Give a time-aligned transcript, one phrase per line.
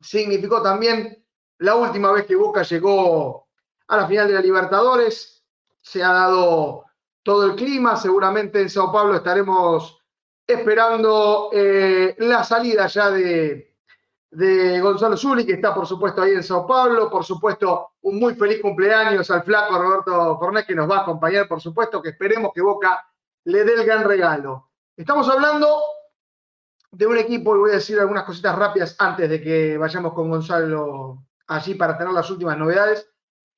[0.00, 1.26] significó también
[1.58, 3.48] la última vez que Boca llegó
[3.88, 5.44] a la final de la Libertadores.
[5.80, 6.84] Se ha dado
[7.24, 7.96] todo el clima.
[7.96, 10.00] Seguramente en Sao Paulo estaremos
[10.46, 13.71] esperando eh, la salida ya de,
[14.32, 18.34] de Gonzalo Zuli, que está por supuesto ahí en Sao Paulo, por supuesto un muy
[18.34, 22.50] feliz cumpleaños al flaco Roberto Fornés que nos va a acompañar, por supuesto que esperemos
[22.54, 23.06] que Boca
[23.44, 24.70] le dé el gran regalo.
[24.96, 25.82] Estamos hablando
[26.90, 30.30] de un equipo, y voy a decir algunas cositas rápidas antes de que vayamos con
[30.30, 33.06] Gonzalo allí para tener las últimas novedades,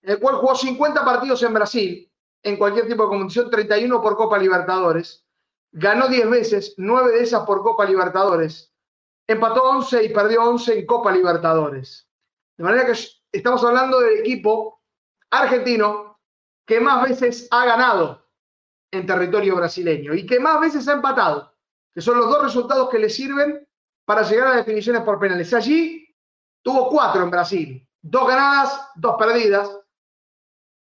[0.02, 4.16] en el cual jugó 50 partidos en Brasil, en cualquier tipo de competición, 31 por
[4.16, 5.24] Copa Libertadores,
[5.70, 8.73] ganó 10 veces, 9 de esas por Copa Libertadores,
[9.26, 12.08] empató 11 y perdió 11 en Copa Libertadores.
[12.56, 12.98] De manera que
[13.32, 14.82] estamos hablando del equipo
[15.30, 16.20] argentino
[16.66, 18.26] que más veces ha ganado
[18.90, 21.52] en territorio brasileño y que más veces ha empatado,
[21.92, 23.66] que son los dos resultados que le sirven
[24.04, 25.52] para llegar a definiciones por penales.
[25.52, 26.06] Allí
[26.62, 29.70] tuvo cuatro en Brasil, dos ganadas, dos perdidas.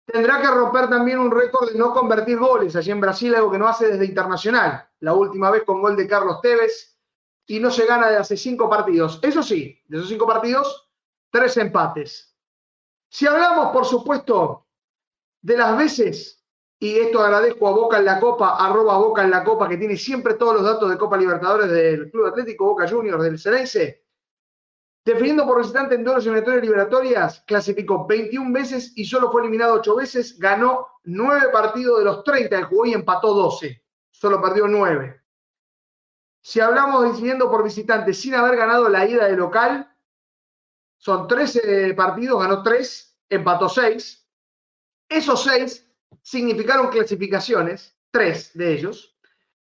[0.05, 3.58] Tendrá que romper también un récord de no convertir goles allí en Brasil, algo que
[3.58, 4.88] no hace desde Internacional.
[5.00, 6.89] La última vez con gol de Carlos Tevez,
[7.51, 9.19] y no se gana de hace cinco partidos.
[9.23, 10.89] Eso sí, de esos cinco partidos,
[11.33, 12.33] tres empates.
[13.09, 14.69] Si hablamos, por supuesto,
[15.42, 16.47] de las veces,
[16.79, 19.97] y esto agradezco a Boca en la Copa, arroba Boca en la Copa, que tiene
[19.97, 24.05] siempre todos los datos de Copa Libertadores del Club Atlético Boca Juniors del Ceneice,
[25.05, 29.97] definiendo por visitante en duelos eliminatorias liberatorias, clasificó 21 veces y solo fue eliminado 8
[29.97, 33.83] veces, ganó 9 partidos de los 30 que jugó y empató 12,
[34.13, 35.20] solo perdió 9.
[36.42, 39.95] Si hablamos de incidiendo por visitante sin haber ganado la ida de local,
[40.96, 44.27] son 13 partidos, ganó 3, empató 6.
[45.08, 45.86] Esos 6
[46.23, 49.17] significaron clasificaciones, 3 de ellos,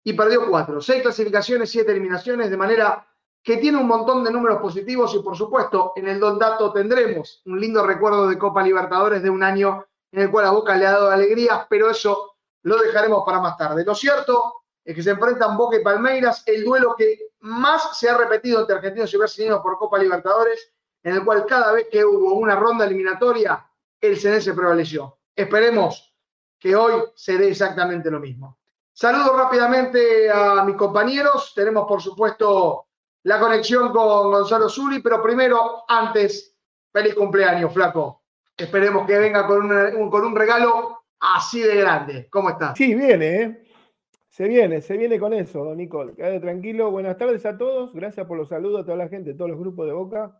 [0.03, 0.81] y perdió 4.
[0.81, 3.07] 6 clasificaciones, 7 eliminaciones, de manera
[3.45, 7.43] que tiene un montón de números positivos y por supuesto en el Don Dato tendremos
[7.45, 10.87] un lindo recuerdo de Copa Libertadores de un año en el cual a Boca le
[10.87, 13.85] ha dado alegrías, pero eso lo dejaremos para más tarde.
[13.85, 18.59] Lo cierto que se enfrentan Boca y Palmeiras, el duelo que más se ha repetido
[18.59, 22.55] entre argentinos y brasileños por Copa Libertadores, en el cual cada vez que hubo una
[22.55, 23.65] ronda eliminatoria,
[23.99, 25.17] el se prevaleció.
[25.35, 26.13] Esperemos
[26.59, 28.59] que hoy se dé exactamente lo mismo.
[28.93, 31.51] Saludo rápidamente a mis compañeros.
[31.55, 32.87] Tenemos, por supuesto,
[33.23, 36.55] la conexión con Gonzalo Zuli, pero primero, antes,
[36.91, 38.23] feliz cumpleaños, flaco.
[38.55, 42.29] Esperemos que venga con, un, con un regalo así de grande.
[42.29, 42.77] ¿Cómo estás?
[42.77, 43.64] Sí, viene, ¿eh?
[44.35, 46.13] Se viene, se viene con eso, don Nicole.
[46.13, 46.91] Quédate tranquilo.
[46.91, 47.93] Buenas tardes a todos.
[47.93, 50.37] Gracias por los saludos a toda la gente, a todos los grupos de Boca.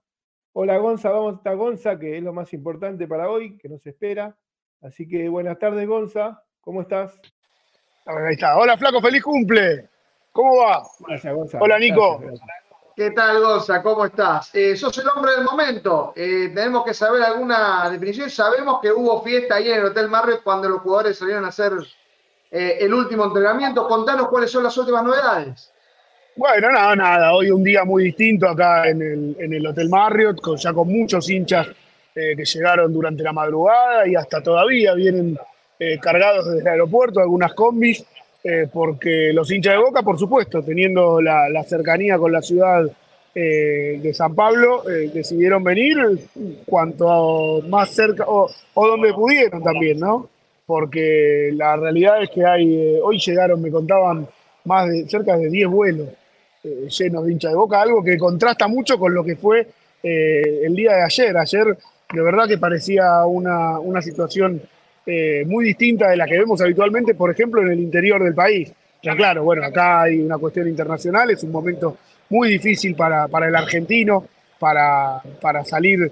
[0.51, 4.35] Hola Gonza, vamos a Gonza, que es lo más importante para hoy, que nos espera.
[4.81, 6.43] Así que buenas tardes, Gonza.
[6.59, 7.17] ¿Cómo estás?
[8.05, 8.57] Ahí está.
[8.57, 9.89] Hola, Flaco, feliz cumple.
[10.33, 10.83] ¿Cómo va?
[11.07, 11.59] Gracias, Gonza.
[11.61, 12.21] Hola, Nico.
[12.97, 13.81] ¿Qué tal, Gonza?
[13.81, 14.53] ¿Cómo estás?
[14.55, 16.11] Eh, sos el hombre del momento.
[16.17, 18.29] Eh, tenemos que saber alguna definición.
[18.29, 21.71] Sabemos que hubo fiesta ahí en el Hotel Marriott cuando los jugadores salieron a hacer
[22.57, 23.85] eh, el último entrenamiento.
[23.85, 25.69] Contanos cuáles son las últimas novedades.
[26.37, 27.33] Bueno, nada, nada.
[27.33, 31.29] Hoy un día muy distinto acá en el, en el Hotel Marriott, ya con muchos
[31.29, 31.67] hinchas
[32.15, 35.37] eh, que llegaron durante la madrugada y hasta todavía vienen
[35.77, 38.05] eh, cargados desde el aeropuerto, algunas combis,
[38.71, 42.85] porque los hinchas de Boca, por supuesto, teniendo la, cercanía con la ciudad
[43.33, 45.97] de San Pablo, decidieron venir
[46.63, 50.29] cuanto más cerca, o, o donde pudieron también, ¿no?
[50.65, 54.27] Porque la realidad es que hay, eh, hoy llegaron, me contaban,
[54.65, 56.09] más de cerca de 10 vuelos
[56.63, 59.67] eh, llenos de hincha de boca, algo que contrasta mucho con lo que fue
[60.01, 61.37] eh, el día de ayer.
[61.37, 61.77] Ayer
[62.11, 64.61] de verdad que parecía una, una situación
[65.45, 68.73] muy distinta de la que vemos habitualmente, por ejemplo, en el interior del país.
[69.03, 73.47] Ya claro, bueno, acá hay una cuestión internacional, es un momento muy difícil para, para
[73.47, 74.25] el argentino,
[74.57, 76.11] para, para salir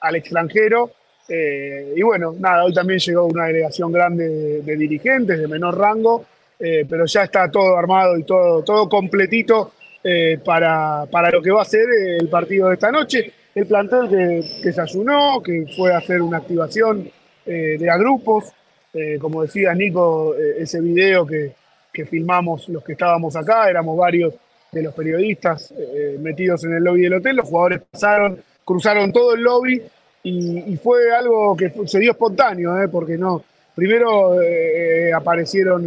[0.00, 0.90] al extranjero
[1.28, 6.24] eh, y bueno, nada, hoy también llegó una delegación grande de, dirigentes de menor rango,
[6.58, 9.72] eh, pero ya está todo armado y todo, todo completito
[10.02, 11.86] eh, para, para, lo que va a ser
[12.20, 13.32] el partido de esta noche.
[13.54, 17.08] El plantel que, que se ayunó, que fue a hacer una activación
[17.44, 18.52] de a grupos.
[19.20, 21.52] Como decía Nico, ese video que,
[21.92, 24.34] que, filmamos los que estábamos acá, éramos varios
[24.70, 25.74] de los periodistas
[26.20, 29.82] metidos en el lobby del hotel, los jugadores pasaron, cruzaron todo el lobby
[30.22, 33.42] y, fue algo que se dio espontáneo, porque no,
[33.74, 34.36] primero
[35.14, 35.86] aparecieron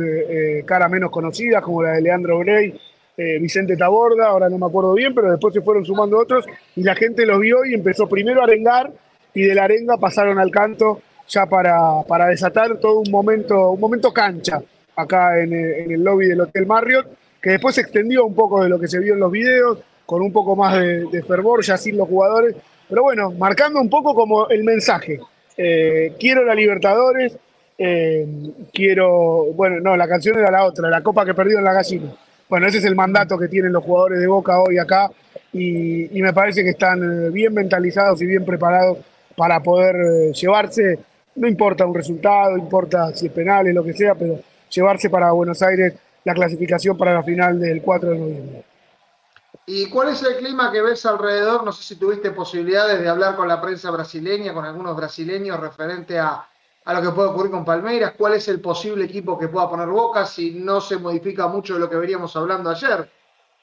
[0.65, 2.73] caras menos conocidas como la de Leandro Grey,
[3.17, 6.45] eh, Vicente Taborda, ahora no me acuerdo bien, pero después se fueron sumando otros
[6.75, 8.91] y la gente los vio y empezó primero a arengar
[9.33, 10.99] y de la arenga pasaron al canto
[11.29, 14.61] ya para, para desatar todo un momento, un momento cancha
[14.97, 17.07] acá en, el lobby del Hotel Marriott,
[17.41, 20.21] que después se extendió un poco de lo que se vio en los videos, con
[20.21, 22.55] un poco más de, fervor, ya sin los jugadores,
[22.89, 25.19] pero bueno, marcando un poco como el mensaje.
[25.57, 27.37] Eh, quiero la Libertadores,
[27.77, 28.25] eh,
[28.73, 32.13] quiero, bueno, no, la canción era la otra, la copa que perdió en la gallina.
[32.47, 35.09] Bueno, ese es el mandato que tienen los jugadores de Boca hoy acá
[35.51, 38.99] y, me parece que están eh, bien mentalizados y bien preparados
[39.35, 40.99] para poder eh, llevarse,
[41.35, 44.39] no importa un resultado, importa si es penal, lo que sea, pero
[44.69, 45.93] llevarse para Buenos Aires
[46.23, 48.63] la clasificación para la final del 4 de noviembre.
[49.67, 51.63] ¿Y cuál es el clima que ves alrededor?
[51.63, 56.19] No sé si tuviste posibilidades de hablar con la prensa brasileña, con algunos brasileños referente
[56.19, 56.47] a
[56.85, 59.87] a lo que puede ocurrir con Palmeiras, cuál es el posible equipo que pueda poner
[59.87, 63.09] Boca si no se modifica mucho de lo que veníamos hablando ayer.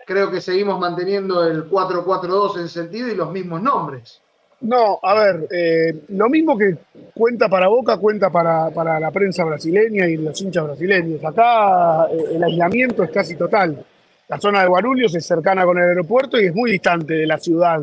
[0.05, 4.21] Creo que seguimos manteniendo el 4-4-2 en sentido y los mismos nombres.
[4.61, 6.77] No, a ver, eh, lo mismo que
[7.15, 11.25] cuenta para Boca, cuenta para, la prensa brasileña y los hinchas brasileños.
[11.25, 13.85] Acá eh, el aislamiento es casi total.
[14.33, 17.37] La zona de Guarulhos es cercana con el aeropuerto y es muy distante de la
[17.37, 17.83] ciudad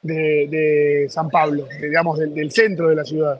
[0.00, 3.38] de, San Pablo, digamos, del, centro de la ciudad.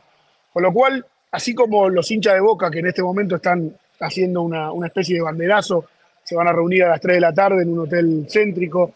[0.53, 4.43] Con lo cual, así como los hinchas de Boca que en este momento están haciendo
[4.43, 5.87] una, especie de banderazo,
[6.23, 8.93] se van a reunir a las 3 de la tarde en un hotel céntrico,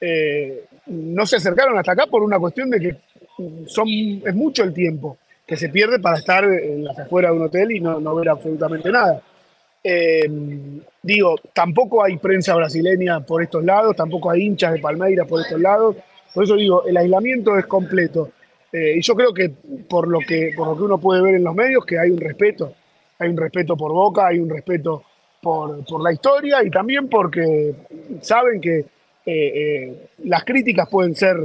[0.00, 2.96] eh, no se acercaron hasta acá por una cuestión de que
[3.66, 7.46] son, es mucho el tiempo que se pierde para estar en las afueras de un
[7.46, 9.20] hotel y no, ver absolutamente nada.
[9.82, 10.28] Eh,
[11.02, 15.60] digo, tampoco hay prensa brasileña por estos lados, tampoco hay hinchas de Palmeiras por estos
[15.60, 15.96] lados,
[16.34, 18.30] por eso digo, el aislamiento es completo.
[18.72, 19.50] Eh, y yo creo que
[19.88, 22.18] por lo que por lo que uno puede ver en los medios, que hay un
[22.18, 22.74] respeto,
[23.18, 25.04] hay un respeto por Boca, hay un respeto
[25.40, 27.74] por, la historia y también porque
[28.20, 28.86] saben que eh,
[29.26, 31.36] eh, las críticas pueden ser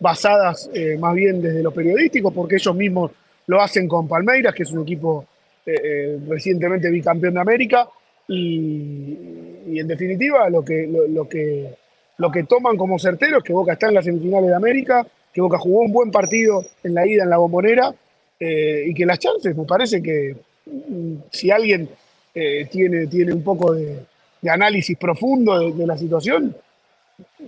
[0.00, 0.68] basadas
[0.98, 3.12] más bien desde lo periodístico, porque ellos mismos
[3.46, 5.26] lo hacen con Palmeiras, que es un equipo
[5.64, 7.88] recientemente bicampeón de América,
[8.28, 11.74] y, en definitiva lo que, lo, que,
[12.18, 15.40] lo que toman como certero es que Boca está en las semifinales de América, que
[15.40, 17.94] Boca jugó un buen partido en la ida en la bombonera
[18.38, 20.36] eh, y que las chances, me parece que
[20.66, 21.88] mm, si alguien
[22.34, 24.04] eh, tiene, tiene un poco de,
[24.50, 26.56] análisis profundo de, la situación,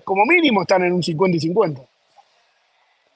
[0.04, 1.82] como mínimo están en un 50 y 50.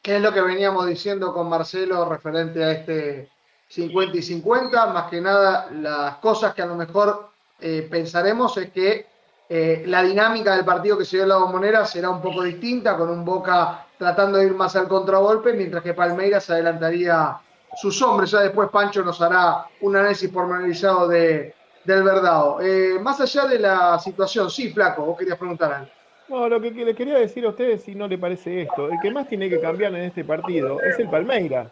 [0.03, 3.29] ¿Qué es lo que veníamos diciendo con Marcelo referente a este
[3.69, 4.87] 50 y 50?
[4.87, 7.31] Más que nada, las cosas que a lo mejor
[7.61, 9.06] eh, pensaremos es que
[9.50, 13.09] la dinámica del partido que se dio en la bombonera será un poco distinta, con
[13.09, 17.38] un Boca tratando de ir más al contragolpe, mientras que Palmeiras adelantaría
[17.76, 18.31] sus hombres.
[18.31, 21.55] Ya después Pancho nos hará un análisis pormenorizado de,
[21.85, 22.61] del verdado.
[22.61, 25.91] Eh, más allá de la situación, sí, Flaco, vos querías preguntar algo.
[26.29, 29.11] No, lo que, le quería decir a ustedes, si no le parece esto, el que
[29.11, 31.69] más tiene que cambiar en este partido es el Palmeiras,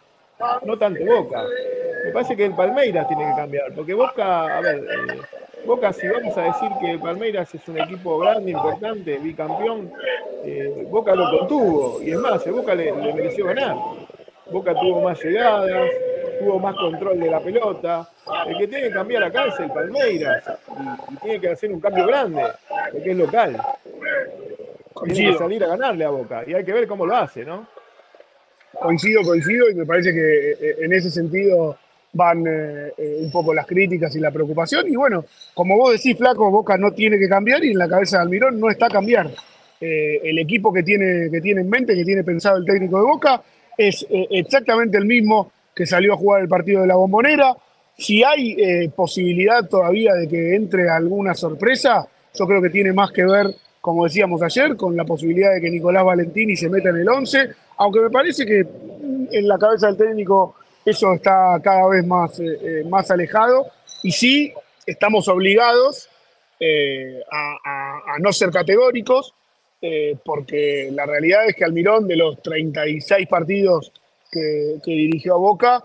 [0.63, 1.43] no tanto Boca.
[2.05, 5.21] Me parece que el Palmeiras tiene que cambiar, porque Boca, a ver, eh,
[5.65, 9.91] Boca, si vamos a decir que Palmeiras es un equipo grande, importante, bicampeón,
[10.45, 12.01] eh, Boca lo contuvo.
[12.01, 13.75] Y es más, el Boca le, mereció ganar.
[14.49, 15.89] Boca tuvo más llegadas,
[16.39, 18.07] tuvo más control de la pelota.
[18.47, 20.43] El que tiene que cambiar acá es el Palmeiras.
[21.11, 22.43] Y, tiene que hacer un cambio grande,
[22.93, 23.61] porque es local.
[25.03, 26.43] Tiene que salir a ganarle a Boca.
[26.47, 27.67] Y hay que ver cómo lo hace, ¿no?
[28.81, 31.77] Coincido, coincido, y me parece que eh, en ese sentido
[32.13, 34.87] van eh, eh, un poco las críticas y la preocupación.
[34.91, 38.17] Y bueno, como vos decís, Flaco, Boca no tiene que cambiar y en la cabeza
[38.17, 39.29] de Almirón no está cambiar.
[39.79, 43.05] Eh, el equipo que tiene, que tiene en mente, que tiene pensado el técnico de
[43.05, 43.41] Boca,
[43.77, 47.55] es exactamente el mismo que salió a jugar el partido de la bombonera.
[47.95, 53.23] Si hay posibilidad todavía de que entre alguna sorpresa, yo creo que tiene más que
[53.23, 57.07] ver, como decíamos ayer, con la posibilidad de que Nicolás Valentini se meta en el
[57.07, 58.65] 11, aunque me parece que
[59.31, 60.55] en la cabeza del técnico
[60.85, 63.67] eso está cada vez más, eh, eh, más alejado
[64.03, 64.53] y sí
[64.85, 66.09] estamos obligados
[66.59, 69.33] eh, a, no ser categóricos,
[70.25, 73.91] porque la realidad es que Almirón, de los 36 partidos
[74.31, 75.83] que, dirigió a Boca,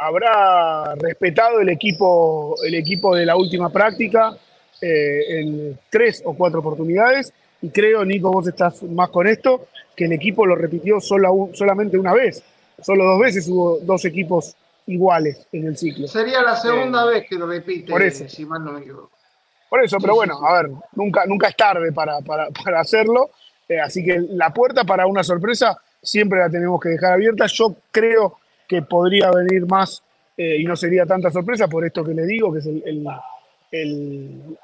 [0.00, 4.36] habrá respetado el equipo, el equipo de la última práctica
[4.80, 7.32] en tres o cuatro oportunidades.
[7.66, 12.12] Y creo, Nico, vos estás más con esto, que el equipo lo repitió solamente una
[12.12, 12.42] vez
[12.82, 14.54] Solo dos veces hubo dos equipos
[14.86, 16.06] iguales en el ciclo.
[16.06, 18.28] Sería la segunda Eh, vez que lo repite, por eso.
[18.28, 19.10] si mal no me equivoco.
[19.70, 23.30] Por eso, pero bueno, a ver, nunca, nunca es tarde para, para- para hacerlo.
[23.68, 27.46] eh, así que la puerta para una sorpresa siempre la tenemos que dejar abierta.
[27.46, 30.02] Yo creo que podría venir más
[30.36, 33.06] eh, y no sería tanta sorpresa por esto que le digo, que es el, el-
[33.72, 34.56] el-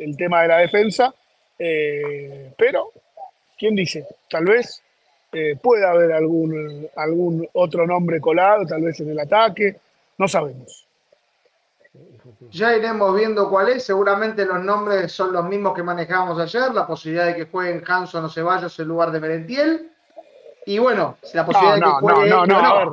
[0.00, 1.14] el tema de la defensa.
[1.58, 2.92] Eh, pero,
[3.58, 4.06] ¿quién dice?
[4.30, 4.82] Tal vez
[5.32, 9.76] eh, pueda haber algún, algún otro nombre colado, tal vez en el ataque,
[10.18, 10.84] no sabemos.
[12.50, 13.84] Ya iremos viendo cuál es.
[13.84, 16.72] Seguramente los nombres son los mismos que manejábamos ayer.
[16.72, 19.90] La posibilidad de que jueguen Hanson o Ceballos en lugar de Merentiel.
[20.66, 22.30] Y bueno, la posibilidad No, no, de que no, juegue.
[22.30, 22.88] no, no, bueno, a ver,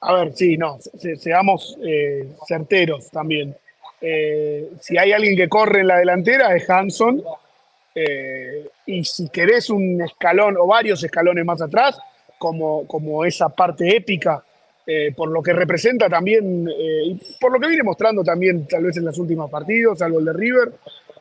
[0.00, 3.56] a ver, sí, no, se- seamos eh, certeros también.
[4.00, 7.22] Eh, si hay alguien que corre en la delantera es Hanson,
[7.94, 11.98] eh, y si querés un escalón o varios escalones más atrás,
[12.38, 14.42] como, como esa parte épica,
[14.86, 18.84] eh, por lo que representa también, eh, y por lo que viene mostrando también tal
[18.84, 20.72] vez en los últimos partidos, salvo el de River,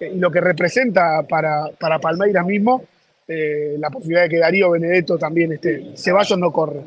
[0.01, 2.84] y lo que representa para, para Palmeiras mismo,
[3.27, 5.94] la posibilidad de que Darío Benedetto también esté.
[5.96, 6.82] Ceballos no corre,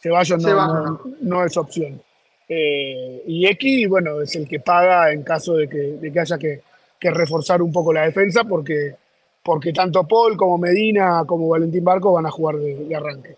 [0.00, 2.00] Ceballos no, Ceballos no- no es opción.
[2.48, 6.60] Y X, bueno, es el que paga en caso de que, de que haya que,
[6.98, 8.94] que reforzar un poco la defensa, porque,
[9.42, 13.36] porque tanto Paul como Medina como Valentín Barco van a jugar de, de arranque.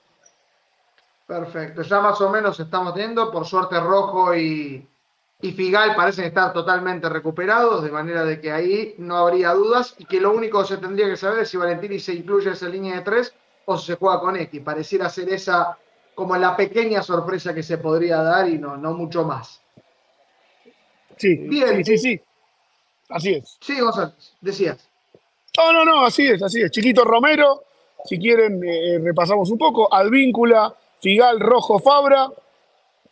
[1.26, 1.82] Perfecto.
[1.82, 3.30] Ya más o menos estamos teniendo.
[3.30, 4.86] Por suerte, Rojo y,
[5.40, 9.94] y Figal parecen estar totalmente recuperados, de manera de que ahí no habría dudas.
[9.98, 12.68] Y que lo único que se tendría que saber es si Valentini se incluye esa
[12.68, 13.34] línea de tres
[13.64, 14.60] o si se juega con X.
[14.62, 15.78] Pareciera ser esa
[16.14, 19.60] como la pequeña sorpresa que se podría dar y no, no mucho más.
[21.16, 21.84] Sí, Bien.
[21.84, 22.20] sí, sí, sí.
[23.08, 23.56] Así es.
[23.60, 24.88] Sí, González, decías.
[25.56, 26.70] No, no, no, así es, así es.
[26.70, 27.62] Chiquito Romero,
[28.04, 29.92] si quieren, eh, repasamos un poco.
[29.92, 32.28] Advíncula, Figal, Rojo, Fabra,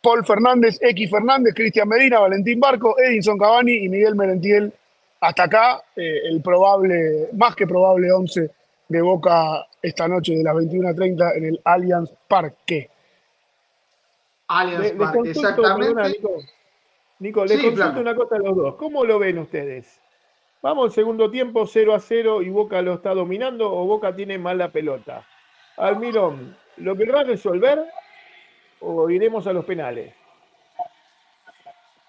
[0.01, 4.73] Paul Fernández, X Fernández, Cristian Medina, Valentín Barco, Edinson Cavani y Miguel Merentiel.
[5.21, 8.51] Hasta acá, eh, el probable, más que probable 11
[8.89, 12.91] de Boca esta noche de las 21.30 en el Allianz Parque.
[14.49, 15.95] Allianz Parque, exactamente.
[15.95, 16.43] perdona, Nico.
[17.21, 18.75] Nico, le Sí, consulto una cosa a los dos.
[18.75, 20.02] ¿Cómo lo ven ustedes?
[20.63, 24.39] ¿Vamos al segundo tiempo 0 a 0 y Boca lo está dominando o Boca tiene
[24.39, 25.27] mala pelota?
[25.77, 27.83] Almirón, ¿lo querrá resolver
[28.81, 30.15] o iremos a los penales?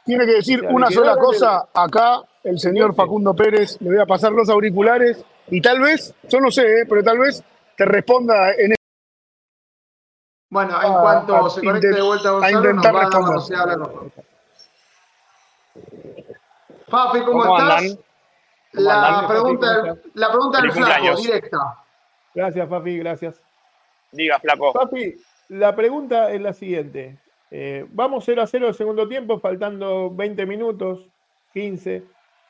[0.06, 2.94] Tiene que decir una sola cosa acá, el señor.
[2.94, 6.86] Facundo Pérez, le voy a pasar los auriculares y tal vez, yo no sé, eh,
[6.88, 7.44] pero tal vez
[7.76, 8.76] te responda en
[10.50, 13.04] Bueno, en a- cuanto a se conecte de vuelta a Gonzalo, nos intentar va a
[13.04, 13.36] dar la responder.
[13.36, 14.12] posibilidad de hablar con
[16.90, 17.82] Fafi, ¿cómo, ¿Cómo estás?
[17.82, 18.00] andan?
[18.74, 19.22] La?
[19.22, 21.24] Fafi, pregunta, la pregunta del flaco, cumpleaños.
[21.24, 21.58] directa.
[22.34, 23.44] Gracias, Fafi, gracias.
[24.12, 24.74] Diga, flaco.
[24.74, 25.16] Papi,
[25.50, 27.18] la pregunta es la siguiente.
[27.52, 31.08] Eh, vamos 0 a 0 el segundo tiempo, faltando 20 minutos,
[31.54, 32.04] 15.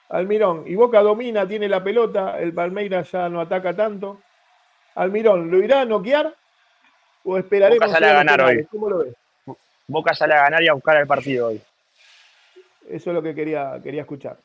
[0.10, 4.20] Almirón, y Boca domina, tiene la pelota, el Palmeiras ya no ataca tanto.
[4.96, 6.34] Almirón, ¿lo irá a noquear
[7.24, 8.66] o esperaremos Boca sale a ganar hoy.
[8.66, 9.16] ¿Cómo lo ves?
[9.88, 11.62] Boca sale a ganar y a buscar el partido hoy.
[12.90, 14.38] Eso es lo que quería, quería escuchar.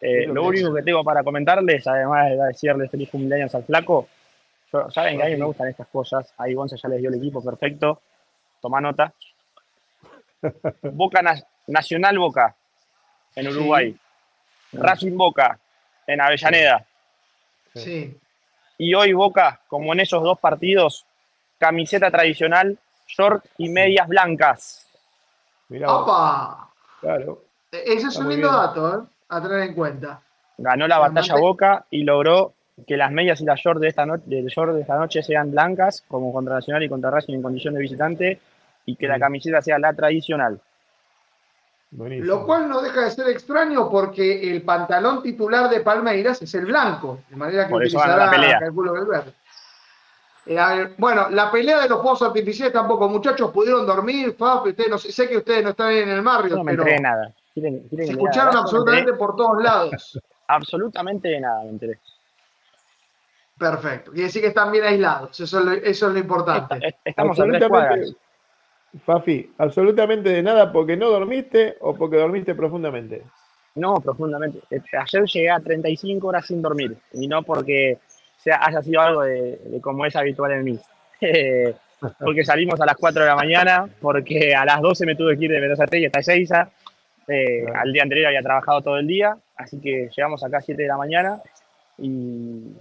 [0.00, 4.08] Eh, lo único que tengo para comentarles, además de decirles feliz cumpleaños al flaco,
[4.72, 6.32] yo- saben que a mí me gustan estas cosas.
[6.38, 8.00] Ahí Gonza ya les dio el equipo perfecto.
[8.60, 9.12] Toma nota.
[10.82, 12.54] Boca Na- Nacional Boca
[13.36, 13.96] en Uruguay.
[14.72, 15.58] Racing Boca
[16.06, 16.84] en Avellaneda.
[17.74, 18.16] Sí.
[18.78, 21.06] Y hoy Boca, como en esos dos partidos,
[21.58, 24.86] camiseta tradicional, short y medias blancas.
[25.68, 26.68] Mirá ¡Opa!
[27.00, 27.42] claro.
[27.70, 28.60] Ese es Está un lindo bien.
[28.60, 29.06] dato, ¿eh?
[29.34, 30.20] A tener en cuenta.
[30.58, 32.52] Ganó la La batalla Boca y logró
[32.86, 35.50] que las medias y las short de esta noche, del short de esta noche sean
[35.50, 38.40] blancas, como contra Nacional y contra Racing en condición de visitante,
[38.86, 40.60] y que la camiseta sea la tradicional.
[41.90, 42.26] Buenísimo.
[42.26, 46.66] Lo cual no deja de ser extraño porque el pantalón titular de Palmeiras es el
[46.66, 48.58] blanco, de manera que Por utilizará, la pelea.
[48.60, 49.32] calculo que el verde.
[50.46, 54.98] Eh, bueno, la pelea de los fuegos artificiales tampoco, muchachos, pudieron dormir, Fafi, ustedes no
[54.98, 57.32] sé, sé que ustedes no están en el barrio, no me pero de nada.
[57.54, 60.20] ¿Quieren- quieren se escucharon absolutamente por todos lados.
[60.48, 61.98] absolutamente de nada, me enteré.
[63.58, 64.10] Perfecto.
[64.10, 66.74] Quiere decir que están bien aislados, eso es lo, eso es lo importante.
[66.86, 68.14] Est- Estamos a cuadras.
[69.04, 73.22] Fafi, absolutamente de nada porque no dormiste o porque dormiste profundamente.
[73.76, 74.60] No, profundamente.
[74.70, 77.98] Eh, Ayer llegué a 35 horas sin dormir, y no porque
[78.38, 80.78] sea, haya sido algo de, de como es habitual en mí.
[82.20, 85.46] Porque salimos a las 4 de la mañana, porque a las 12 me tuve que
[85.46, 86.68] ir de Mendoza y hasta Ezeiza.
[87.28, 87.80] Eh, Claro.
[87.80, 90.88] Al día anterior había trabajado todo el día, así que llegamos acá a 7 de
[90.88, 91.40] la mañana
[91.98, 92.08] y,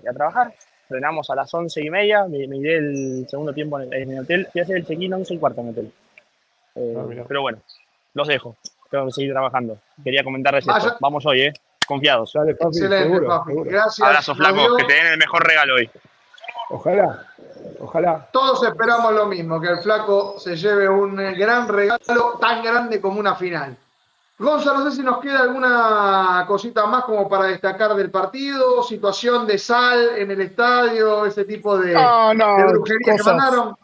[0.04, 0.54] y a trabajar.
[0.88, 4.12] Frenamos a las 11 y media, me, me iré el segundo tiempo en el, en
[4.12, 4.48] el hotel.
[4.52, 5.92] Fui a hacer el check-in 11 y cuarto en el hotel.
[6.76, 7.60] Eh, Ah, pero bueno,
[8.14, 8.56] los dejo.
[8.92, 9.78] Tengo que seguir trabajando.
[10.04, 10.88] Quería comentarles Vaya.
[10.88, 10.98] esto.
[11.00, 11.54] Vamos hoy, ¿eh?
[11.88, 12.32] Confiados.
[12.34, 13.52] Dale, papi, Excelente, seguro, papi.
[13.52, 13.70] seguro.
[13.72, 14.08] Gracias.
[14.08, 14.76] Abrazo, flaco.
[14.78, 15.90] Que te den el mejor regalo hoy.
[16.70, 17.26] Ojalá,
[17.80, 18.28] ojalá.
[18.32, 23.00] Todos esperamos lo mismo, que el flaco se lleve un eh, gran regalo tan grande
[23.02, 23.76] como una final.
[24.44, 29.48] Gonzalo, no sé si nos queda alguna cosita más como para destacar del partido, situación
[29.48, 33.36] de sal en el estadio, ese tipo de, No, no, de brujería que cosas.
[33.36, 33.76] mandaron.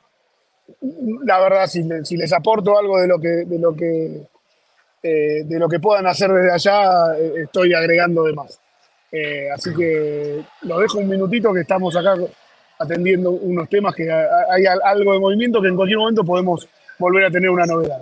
[1.26, 4.22] la verdad, si, le- si les aporto algo de lo que, de lo que,
[5.02, 8.60] eh, de lo que puedan hacer desde allá, eh, estoy agregando de más.
[9.12, 12.14] Eh, así que lo dejo un minutito que estamos acá
[12.78, 16.68] atendiendo unos temas que ha- hay al- algo de movimiento que en cualquier momento podemos
[17.00, 18.02] volver a tener una novedad.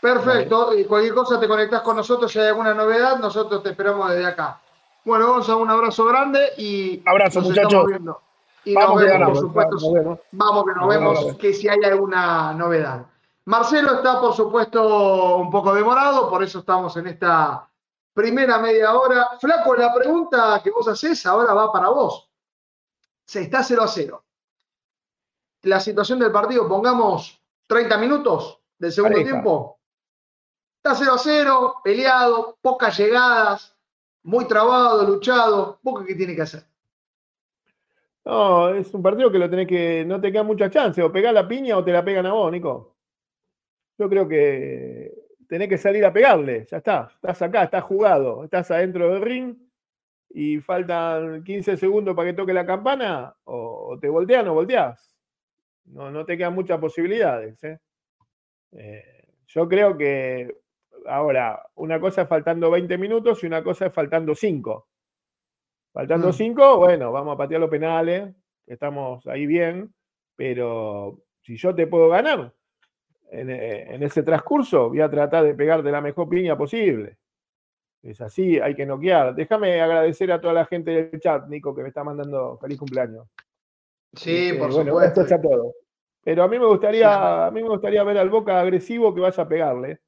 [0.00, 4.10] Perfecto, y cualquier cosa te conectás con nosotros si hay alguna novedad, nosotros te esperamos
[4.10, 4.60] desde acá.
[5.04, 7.72] Bueno, Gonzalo, un abrazo grande y Abrazo, nos muchachos.
[7.72, 8.20] estamos viendo.
[8.64, 9.38] Y Vamos nos que vemos, ganamos.
[9.38, 10.18] por supuesto, Nos vemos.
[10.32, 11.36] Vamos que nos Nos vemos, vemos.
[11.38, 13.06] que si hay alguna novedad.
[13.46, 17.66] Marcelo está, por supuesto, un poco demorado, por eso estamos en esta
[18.12, 19.30] primera media hora.
[19.40, 22.28] Flaco, la pregunta que vos haces ahora va para vos.
[23.24, 24.24] Se está 0 a 0.
[25.62, 29.30] La situación del partido, pongamos 30 minutos del segundo Pareja.
[29.32, 29.77] tiempo.
[30.88, 33.76] Está 0 a 0, peleado, pocas llegadas,
[34.22, 35.78] muy trabado, luchado.
[35.82, 36.62] ¿Vos qué tiene que hacer?
[38.24, 40.02] No, es un partido que lo tenés que.
[40.06, 41.02] No te queda mucha chance.
[41.02, 42.96] O pegás la piña o te la pegan a vos, Nico.
[43.98, 45.12] Yo creo que
[45.46, 46.66] tenés que salir a pegarle.
[46.70, 47.10] Ya está.
[47.16, 48.44] Estás acá, estás jugado.
[48.44, 49.56] Estás adentro del ring
[50.30, 53.36] y faltan 15 segundos para que toque la campana.
[53.44, 55.14] O, te voltean o volteás.
[55.84, 57.62] No, no te quedan muchas posibilidades.
[57.62, 57.78] ¿eh?
[58.72, 60.56] Eh, yo creo que.
[61.06, 64.86] Ahora, una cosa es faltando 20 minutos y una cosa es faltando 5.
[65.92, 66.32] Faltando Mm.
[66.32, 68.34] cinco, bueno, vamos a patear los penales,
[68.66, 69.92] estamos ahí bien,
[70.36, 72.52] pero si yo te puedo ganar
[73.30, 77.16] en, eh, en ese transcurso, voy a tratar de pegarte la mejor piña posible.
[78.02, 79.34] Es así, hay que noquear.
[79.34, 83.26] Déjame agradecer a toda la gente del chat, Nico, que me está mandando feliz cumpleaños.
[84.14, 85.20] Sí, Este, por bueno, supuesto.
[85.22, 85.74] esto ya todo.
[86.22, 89.42] Pero a mí me gustaría, a mí me gustaría ver al Boca agresivo que vaya
[89.42, 90.00] a pegarle.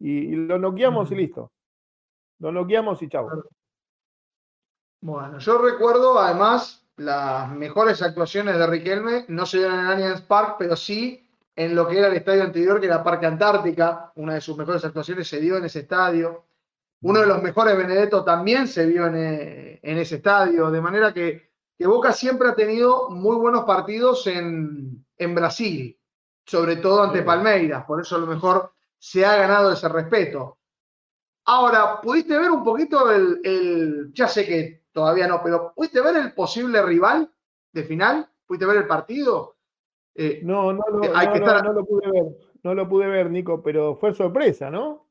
[0.00, 1.52] Y, y lo noqueamos y listo.
[2.40, 3.28] Lo noqueamos y chau.
[5.02, 10.56] Bueno, yo recuerdo además las mejores actuaciones de Riquelme, no se dieron en Allianz Park,
[10.58, 14.12] pero sí en lo que era el estadio anterior, que era Parque Antártica.
[14.16, 16.44] Una de sus mejores actuaciones se dio en ese estadio.
[17.02, 20.70] Uno de los mejores Benedetto también se vio en, en ese estadio.
[20.70, 25.98] De manera que, que Boca siempre ha tenido muy buenos partidos en, en Brasil,
[26.44, 27.22] sobre todo ante.
[27.22, 27.84] Palmeiras.
[27.84, 30.58] Por eso a lo mejor se ha ganado ese respeto.
[31.46, 36.16] Ahora, ¿pudiste ver un poquito el, el- ya sé que todavía no, pero ¿pudiste ver
[36.16, 37.28] el posible rival
[37.72, 38.28] de final?
[38.46, 39.56] ¿Pudiste ver el partido?
[40.14, 42.24] Eh, No, no lo, Eh, hay no, que estar- no lo pude ver.
[42.62, 45.06] No lo pude ver, Nico, pero fue sorpresa, ¿no?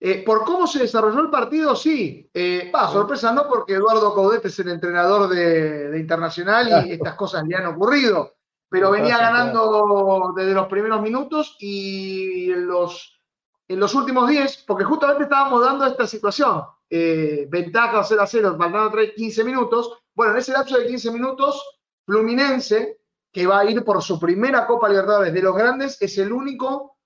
[0.00, 2.28] eh, por cómo se desarrolló el partido, sí.
[2.34, 6.86] Eh, sorpresa no, porque Eduardo Caudete es el entrenador de, de Internacional y Claro.
[6.90, 8.33] estas cosas le han ocurrido.
[8.74, 13.20] Pero venía ganando desde los primeros minutos y en los,
[13.68, 16.62] en los últimos 10, porque justamente estábamos dando esta situación.
[16.90, 19.98] eh, ventaja 0 a 0, faltando tres- 15 minutos.
[20.14, 21.60] Bueno, en ese lapso de 15 minutos,
[22.06, 23.00] Fluminense,
[23.32, 26.98] que va a ir por su primera Copa Libertadores de los grandes, es el único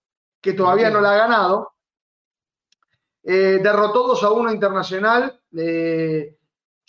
[0.42, 1.72] que todavía no la ha ganado.
[3.22, 5.40] Eh, derrotó 2 a 1 Internacional.
[5.56, 6.37] eh,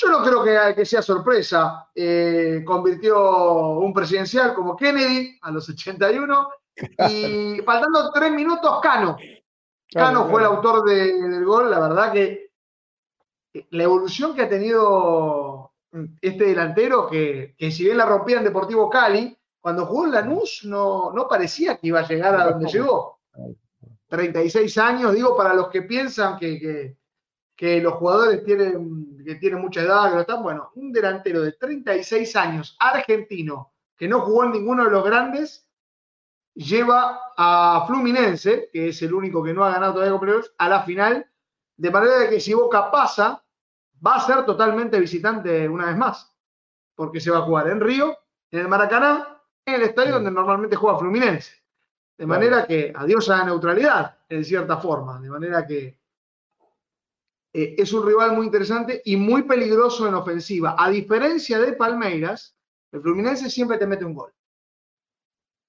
[0.01, 1.89] yo no creo que, que sea sorpresa.
[1.93, 6.49] Eh, convirtió un presidencial como Kennedy a los 81
[7.09, 9.17] y faltando 3 minutos, Cano.
[9.91, 11.69] Cano fue el autor de- del gol.
[11.69, 12.51] La verdad que
[13.53, 15.73] eh, la evolución que ha tenido
[16.21, 20.61] este delantero, que, que si bien la rompía en Deportivo Cali, cuando jugó en Lanús
[20.63, 23.19] no, no parecía que iba a llegar a donde llegó.
[24.07, 26.97] 36 años, digo, para los que piensan que, que-
[27.59, 31.51] que los jugadores tienen, que tienen mucha edad, que no están, bueno, un delantero de
[31.51, 35.67] 36 años, argentino, que no jugó en ninguno de los grandes,
[36.53, 40.69] lleva a Fluminense, que es el único que no ha ganado todavía con playoffs, a
[40.69, 41.29] la final,
[41.75, 43.43] de manera que si Boca pasa,
[44.07, 46.33] va a ser totalmente visitante una vez más,
[46.95, 48.17] porque se va a jugar en Río,
[48.51, 50.13] en el Maracaná, en el estadio Sí.
[50.13, 51.51] donde normalmente juega Fluminense.
[52.17, 55.19] De manera que adiós a la neutralidad, en cierta forma.
[55.19, 55.98] De manera que
[57.53, 60.75] eh, es un rival muy interesante y muy peligroso en ofensiva.
[60.77, 62.55] A diferencia de Palmeiras,
[62.91, 64.33] el Fluminense siempre te mete un gol.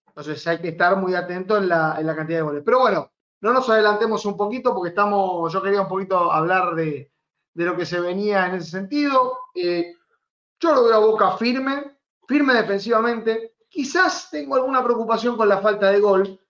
[0.09, 2.63] Entonces hay que estar muy atento en la, en la cantidad de goles.
[2.65, 7.11] Pero bueno, no nos adelantemos un poquito porque estamos, yo quería un poquito hablar de,
[7.55, 9.39] de lo que se venía en ese sentido.
[9.55, 9.95] Eh,
[10.59, 13.55] yo lo veo a Boca firme, firme defensivamente.
[13.69, 16.41] Quizás tengo alguna preocupación con la falta de gol,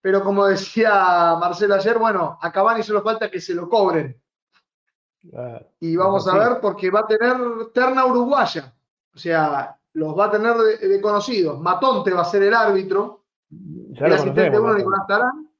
[0.00, 4.18] pero como decía Marcelo ayer, bueno, a Cavani solo falta que se lo cobren.
[5.80, 7.36] Y vamos a ver porque va a tener
[7.72, 8.74] terna uruguaya.
[9.14, 11.60] O sea, los va a tener de, conocidos.
[11.60, 13.24] Matonte va a ser el árbitro.
[13.50, 15.50] el asistente uno, Nicolás Tarán.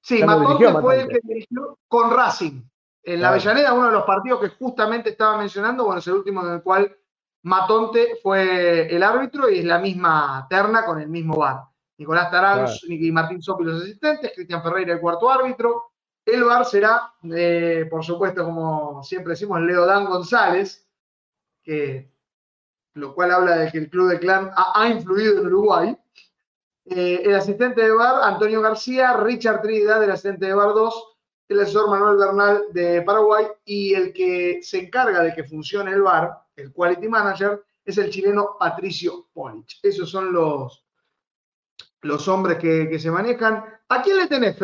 [0.00, 2.62] Sí, Matonte fue el que dirigió con Racing.
[3.04, 6.46] En la Avellaneda, uno de los partidos que justamente estaba mencionando, bueno, es el último
[6.46, 6.96] en el cual
[7.42, 11.64] Matonte fue el árbitro y es la misma terna con el mismo bar.
[11.98, 15.91] Nicolás Tarán y Martín Sopi los asistentes, Cristian Ferreira el cuarto árbitro.
[16.24, 20.88] El bar será, eh, por supuesto, como siempre decimos, Leo Dan González,
[21.62, 22.12] que,
[22.94, 25.96] lo cual habla de que el club de clan ha, influido en Uruguay.
[26.84, 31.16] Eh, el asistente de bar, Antonio García, Richard Trinidad, el asistente de bar 2,
[31.48, 36.02] el asesor Manuel Bernal de Paraguay y el que se encarga de que funcione el
[36.02, 39.80] bar, el Quality Manager, es el chileno Patricio Polich.
[39.82, 40.84] Esos son los,
[42.02, 43.64] los hombres que, se manejan.
[43.88, 44.56] ¿A quién le tenés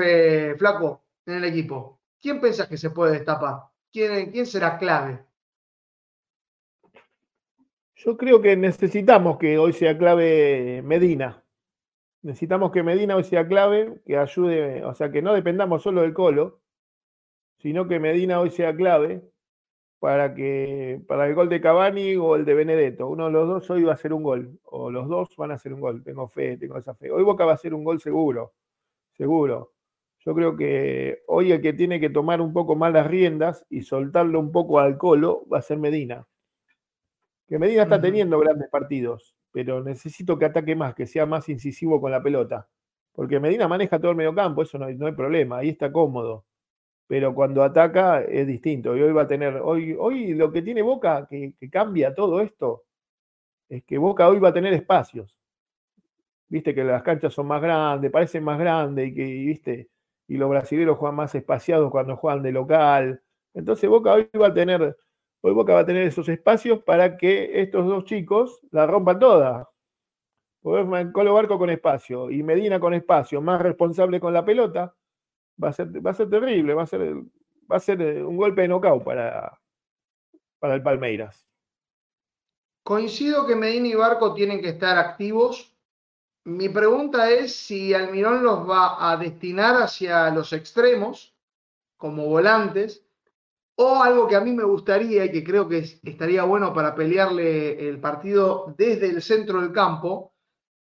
[0.59, 2.01] Flaco, en el equipo?
[2.21, 3.63] ¿Quién pensás que se puede destapar?
[3.93, 5.25] ¿Quién, será clave?
[7.95, 11.45] Yo creo que necesitamos que hoy sea clave Medina.
[12.23, 16.15] Necesitamos que Medina hoy sea clave, que ayude, o sea, que no dependamos solo del
[16.15, 16.61] Colo,
[17.59, 19.23] sino que Medina hoy sea clave
[19.99, 23.09] para que para el gol de Cavani o el de Benedetto.
[23.09, 25.55] Uno de los dos hoy va a hacer un gol, o los dos van a
[25.55, 26.03] hacer un gol.
[26.05, 27.11] Tengo fe, tengo esa fe.
[27.11, 28.55] Hoy Boca va a hacer un gol seguro,
[29.17, 29.73] seguro.
[30.29, 33.81] Yo creo que hoy el que tiene que tomar un poco más las riendas y
[33.81, 36.27] soltarlo un poco al colo va a ser Medina.
[37.49, 41.99] Que Medina está teniendo grandes partidos, pero necesito que ataque más, que sea más incisivo
[41.99, 42.69] con la pelota.
[43.13, 45.91] Porque Medina maneja todo el medio campo, eso no hay, no hay problema, ahí está
[45.91, 46.45] cómodo
[47.07, 48.95] pero cuando ataca es distinto.
[48.95, 52.85] Y hoy va a tener, hoy, hoy lo que tiene Boca, que, cambia todo esto,
[53.71, 55.35] es que Boca hoy va a tener espacios.
[56.49, 59.89] Viste que las canchas son más grandes, parecen más grandes y que, viste,
[60.29, 63.23] y los brasileños juegan más espaciados cuando juegan de local.
[63.55, 64.97] Entonces Boca hoy va a tener,
[65.41, 69.69] hoy Boca va a tener esos espacios para que estos dos chicos la rompan toda.
[70.63, 74.95] Colo Barco con espacio y Medina con espacio, más responsable con la pelota
[75.63, 77.15] va a ser, va a ser terrible, va a ser,
[77.71, 79.59] va a ser eh, un golpe de knockout para,
[80.59, 81.47] para el Palmeiras.
[82.85, 85.77] Coincido que Medina y Barco tienen que estar activos.
[86.49, 91.37] Mi pregunta es si Almirón los va a destinar hacia los extremos,
[91.99, 93.05] como volantes,
[93.75, 97.87] o algo que a mí me gustaría y que creo que estaría bueno para pelearle
[97.87, 100.33] el partido desde el centro del campo,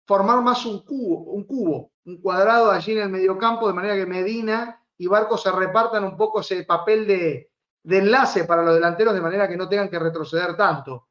[0.05, 4.05] formar más un cubo, un cubo, un cuadrado allí en el mediocampo, de manera que
[4.05, 7.49] Medina y Barco se repartan un poco ese papel de,
[7.83, 11.07] enlace para los delanteros, de manera que no tengan que retroceder tanto.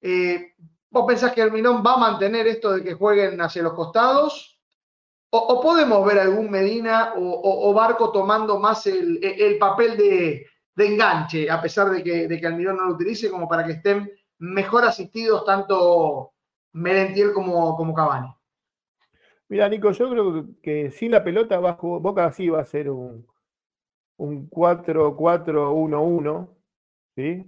[0.00, 0.54] Eh,
[0.90, 4.60] ¿Vos pensás que Almirón va a mantener esto de que jueguen hacia los costados?
[5.32, 11.90] ¿O, podemos ver algún Medina o, Barco tomando más el, papel de, enganche, a pesar
[11.90, 16.32] de que, de que Almirón no lo utilice, como para que estén mejor asistidos tanto
[16.72, 18.34] Merentiel como, como Cavani?
[19.48, 23.24] Mira, Nico, yo creo que sin la pelota Boca así va a ser un,
[24.16, 26.48] un 4-4-1-1,
[27.14, 27.44] ¿sí?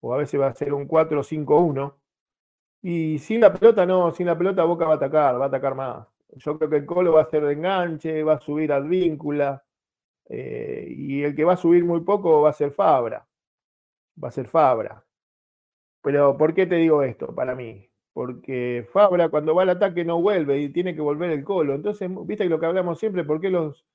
[0.00, 1.94] O a veces va a ser un 4-5-1.
[2.86, 5.74] Y sin la pelota no, sin la pelota Boca va a atacar, va a atacar
[5.74, 6.06] más.
[6.36, 9.64] Yo creo que el Colo va a ser de enganche, va a subir al víncula.
[10.28, 13.26] Eh, y el que va a subir muy poco va a ser Fabra.
[14.22, 15.02] Va a ser Fabra.
[16.02, 17.34] Pero ¿por qué te digo esto?
[17.34, 21.42] Para mí, porque Fabra cuando va al ataque no vuelve y tiene que volver el
[21.42, 21.74] colo.
[21.74, 23.86] Entonces, viste lo que hablamos siempre, ¿por qué los,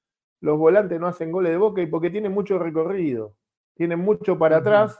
[0.41, 1.83] los volantes no hacen goles de boca?
[1.83, 3.35] Y porque tienen mucho recorrido,
[3.75, 4.97] tienen mucho para atrás.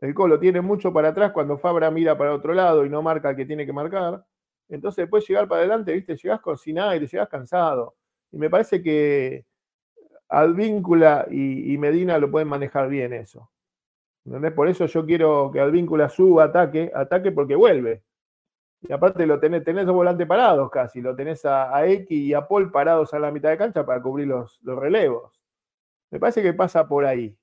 [0.00, 3.30] El colo tiene mucho para atrás cuando Fabra mira para otro lado y no marca
[3.30, 4.24] el que tiene que marcar.
[4.68, 7.96] Entonces, después llegar para adelante, viste, llegás con sin aire, llegás cansado.
[8.32, 9.44] Y me parece que
[10.28, 13.50] Advíncula y, y Medina lo pueden manejar bien eso.
[14.54, 18.02] Por eso yo quiero que Advíncula suba, ataque, ataque porque vuelve.
[18.82, 22.46] Y aparte lo tenés, tenés dos volantes parados casi, lo tenés a, X y a
[22.46, 25.38] Paul parados a la mitad de cancha para cubrir los, relevos.
[26.10, 27.36] Me parece que pasa por ahí.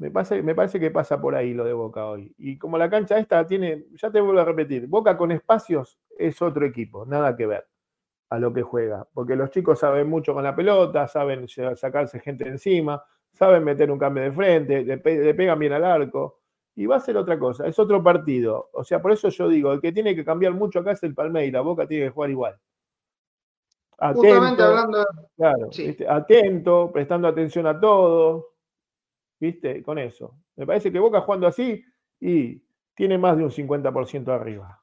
[0.00, 2.34] Me, me parece que pasa por ahí lo de Boca hoy.
[2.38, 6.40] Y como la cancha esta tiene, ya te vuelvo a repetir, Boca con espacios es
[6.40, 7.68] otro equipo, nada que ver
[8.30, 9.06] a lo que juega.
[9.12, 13.98] Porque los chicos saben mucho con la pelota, saben sacarse gente encima, saben meter un
[13.98, 14.98] cambio de frente, le
[15.34, 16.40] pegan bien al arco
[16.74, 18.70] y va a ser otra cosa, es otro partido.
[18.72, 21.14] O sea, por eso yo digo, el que tiene que cambiar mucho acá es el
[21.14, 22.58] Palmeira, Boca tiene que jugar igual.
[23.98, 25.68] Atento, hablando claro,
[26.08, 28.54] atento, prestando atención a todo,
[29.40, 29.82] ¿viste?
[29.82, 30.36] Con eso.
[30.56, 31.82] Me parece que Boca jugando así
[32.20, 32.62] y
[32.94, 34.80] tiene más de un 50% arriba.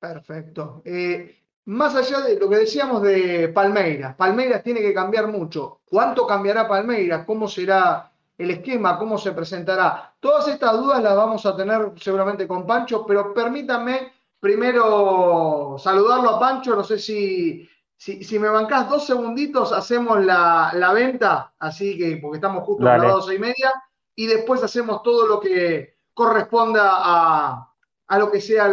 [0.00, 0.82] Perfecto.
[0.84, 5.82] Eh, más allá de lo que decíamos de Palmeiras, Palmeiras tiene que cambiar mucho.
[5.84, 7.24] ¿Cuánto cambiará Palmeiras?
[7.24, 8.98] ¿Cómo será el esquema?
[8.98, 10.14] ¿Cómo se presentará?
[10.18, 16.40] Todas estas dudas las vamos a tener seguramente con Pancho, pero permítanme primero saludarlo a
[16.40, 16.74] Pancho.
[16.74, 17.68] No sé si,
[18.02, 23.12] si, me bancás dos segunditos, hacemos la, venta, así que porque estamos justo a las
[23.12, 23.72] doce y media,
[24.16, 28.64] y después hacemos todo lo que corresponda a, lo que sea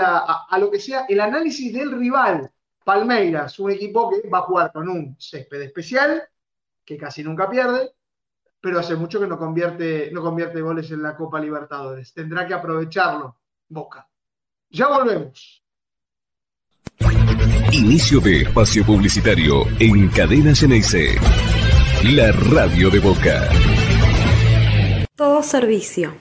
[0.49, 2.51] a lo que sea el análisis del rival
[2.83, 6.23] Palmeiras, un equipo que va a jugar con un césped especial,
[6.83, 7.93] que casi nunca pierde,
[8.59, 12.15] pero hace mucho que no convierte, no convierte goles en la Copa Libertadores.
[12.15, 13.37] Tendrá que aprovecharlo,
[13.67, 14.09] Boca.
[14.71, 15.63] Ya volvemos.
[17.71, 21.15] Inicio de espacio publicitario en Cadena Ceneice.
[22.03, 23.47] La radio de Boca.
[25.15, 26.13] Todo servicio.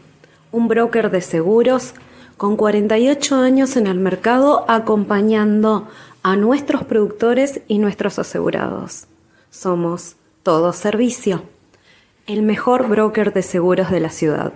[0.52, 1.94] Un broker de seguros
[2.36, 5.88] con 48 años en el mercado acompañando
[6.22, 9.06] a nuestros productores y nuestros asegurados.
[9.50, 11.42] Somos Todo Servicio,
[12.26, 14.52] el mejor broker de seguros de la ciudad.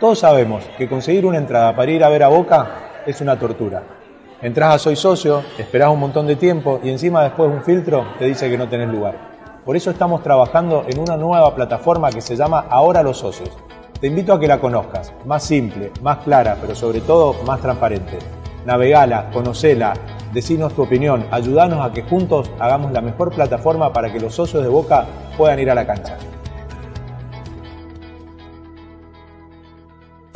[0.00, 3.82] Todos sabemos que conseguir una entrada para ir a ver a Boca es una tortura.
[4.40, 8.26] Entrás a Soy Socio, esperás un montón de tiempo y encima después un filtro te
[8.26, 9.16] dice que no tenés lugar.
[9.64, 13.50] Por eso estamos trabajando en una nueva plataforma que se llama Ahora los Socios.
[14.00, 18.18] Te invito a que la conozcas, más simple, más clara, pero sobre todo más transparente.
[18.66, 19.94] Navegala, conocela,
[20.32, 24.62] decinos tu opinión, ayúdanos a que juntos hagamos la mejor plataforma para que los socios
[24.62, 25.06] de Boca
[25.36, 26.16] puedan ir a la cancha.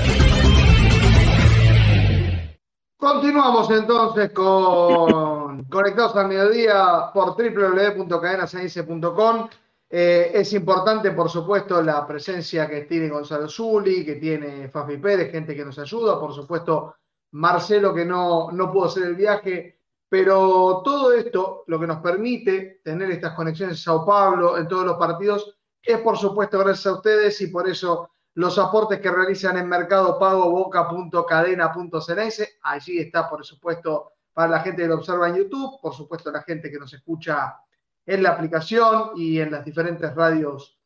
[2.97, 9.47] Continuamos entonces con Conectados al Mediodía por www.cadenacenice.com.
[9.91, 15.31] Eh, es importante, por supuesto, la presencia que tiene Gonzalo Zuli, que tiene Fafi Pérez,
[15.31, 16.95] gente que nos ayuda, por supuesto,
[17.31, 22.81] Marcelo que no, no pudo hacer el viaje, pero todo esto lo que nos permite
[22.83, 26.93] tener estas conexiones en Sao Paulo, en todos los partidos, es por supuesto gracias a
[26.93, 33.45] ustedes y por eso los aportes que realizan en Mercado Pago boca.cadena.ceneice, allí está por
[33.45, 36.93] supuesto para la gente que lo observa en YouTube, por supuesto la gente que nos
[36.93, 37.57] escucha
[38.05, 40.79] en la aplicación y en las diferentes radios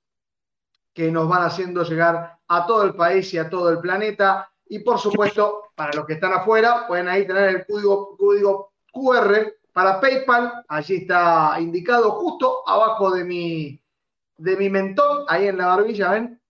[0.94, 4.53] que nos van haciendo llegar a todo el país y a todo el planeta.
[4.68, 9.54] Y por supuesto, para los que están afuera, pueden ahí tener el código, código QR
[9.72, 10.64] para PayPal.
[10.68, 13.82] Allí está indicado justo abajo de mi,
[14.38, 16.42] de mi mentón, ahí en la barbilla, ¿ven?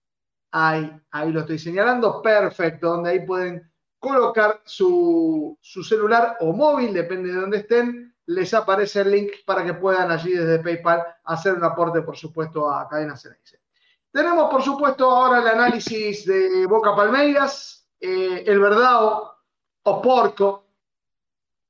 [0.52, 2.22] Ahí, ahí lo estoy señalando.
[2.22, 3.70] Perfecto, donde ahí pueden
[4.04, 8.14] colocar su, celular o móvil, depende de dónde estén.
[8.26, 12.70] Les aparece el link para que puedan allí desde PayPal hacer un aporte, por supuesto,
[12.70, 13.60] a Cadena Ceneice.
[14.12, 17.83] Tenemos, por supuesto, ahora el análisis de Boca Palmeiras.
[18.00, 19.34] Eh, el verdado
[19.84, 20.64] o porco,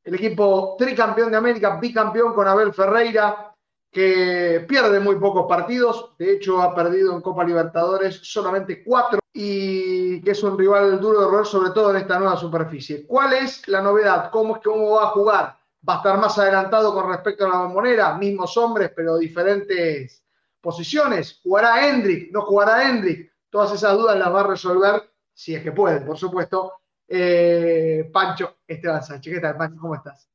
[0.02, 3.54] el equipo tricampeón de América, bicampeón con Abel Ferreira,
[3.90, 10.20] que pierde muy pocos partidos, de hecho ha perdido en Copa Libertadores solamente cuatro y
[10.20, 13.06] que es un rival duro de roer, sobre todo en esta nueva superficie.
[13.06, 14.30] ¿Cuál es la novedad?
[14.32, 15.56] ¿Cómo cómo va a jugar?
[15.88, 18.18] ¿Va a estar más adelantado con respecto a la bombonera?
[18.18, 20.24] Mismos hombres, pero diferentes
[20.60, 21.40] posiciones.
[21.42, 22.32] ¿Jugará Hendrik?
[22.32, 23.32] ¿No jugará Hendrik?
[23.48, 26.73] Todas esas dudas las va a resolver, si es que puede, por supuesto,
[27.09, 29.35] eh, Pancho Esteban Sánchez.
[29.35, 29.81] ¿Qué tal, Pancho?
[29.81, 30.31] ¿Cómo estás?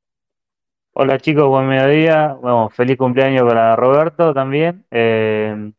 [0.94, 2.34] Hola chicos, buen mediodía.
[2.34, 4.86] Bueno, feliz cumpleaños para Roberto también.
[4.92, 5.72] Eh,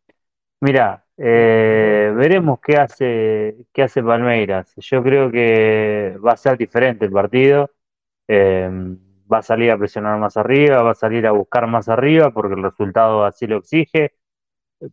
[0.60, 4.72] mira, eh, veremos qué hace, qué hace Palmeiras.
[4.76, 7.70] Yo creo que va a ser diferente el partido.
[8.26, 8.70] Eh,
[9.32, 12.54] va a salir a presionar más arriba, va a salir a buscar más arriba porque
[12.54, 14.14] el resultado así lo exige.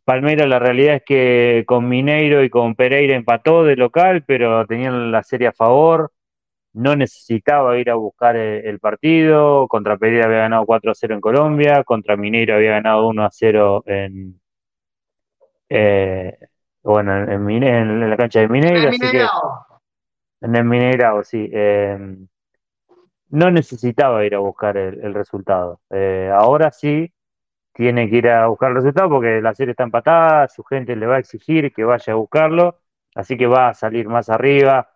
[0.03, 5.11] Palmeiras, la realidad es que con Mineiro y con Pereira empató de local, pero tenían
[5.11, 6.11] la serie a favor
[6.77, 9.67] no necesitaba ir a buscar eh, el, partido.
[9.67, 13.29] Contra Pereira había ganado 4 a 0 en Colombia, contra Mineiro había ganado 1 a
[13.31, 14.39] 0 en.
[15.69, 16.37] Eh,
[16.83, 18.91] bueno, en, la cancha de Mineiro.
[20.39, 21.49] En el Mineirao, sí.
[21.51, 22.27] Em,
[23.29, 25.81] no necesitaba ir a buscar el, resultado.
[25.89, 27.11] Eh, ahora sí
[27.77, 31.07] tiene que ir a buscar el resultado porque la serie está empatada, su gente le
[31.07, 32.79] va a exigir que vaya a buscarlo,
[33.15, 34.89] así que va a salir más arriba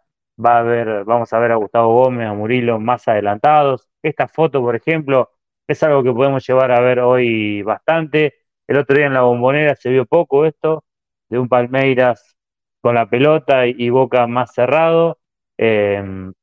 [0.43, 3.87] va a ver, vamos a ver a Gustavo Gómez, a Murilo más adelantados.
[4.01, 5.31] Esta foto, por ejemplo,
[5.67, 8.35] es algo que podemos llevar a ver hoy bastante.
[8.67, 10.83] El otro día en la bombonera se vio poco esto,
[11.29, 12.35] de un Palmeiras
[12.81, 15.19] con la pelota y, Boca más cerrado.
[15.57, 16.33] Em,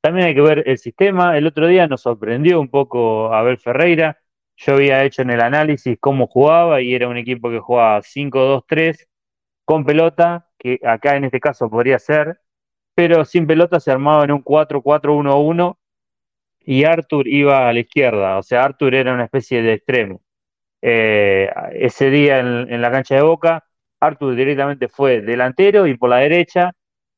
[0.00, 1.36] también hay que ver el sistema.
[1.38, 4.18] El otro día nos sorprendió un poco Abel Ferreira.
[4.64, 9.06] Yo había hecho en el análisis cómo jugaba y era un equipo que jugaba 5-2-3
[9.64, 12.42] con pelota, que acá en este caso podría ser
[12.94, 15.78] pero sin pelota se armaba en un 4-4-1-1
[16.60, 20.20] y Arthur iba a la izquierda, o sea, Arthur era una especie de extremo.
[20.82, 23.64] Eh, ese día en, la cancha de Boca,
[24.00, 26.72] Arthur directamente fue delantero y por la derecha,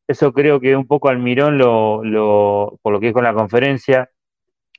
[0.06, 4.10] eso creo que un poco Almirón, lo, lo, por lo que dijo en la conferencia,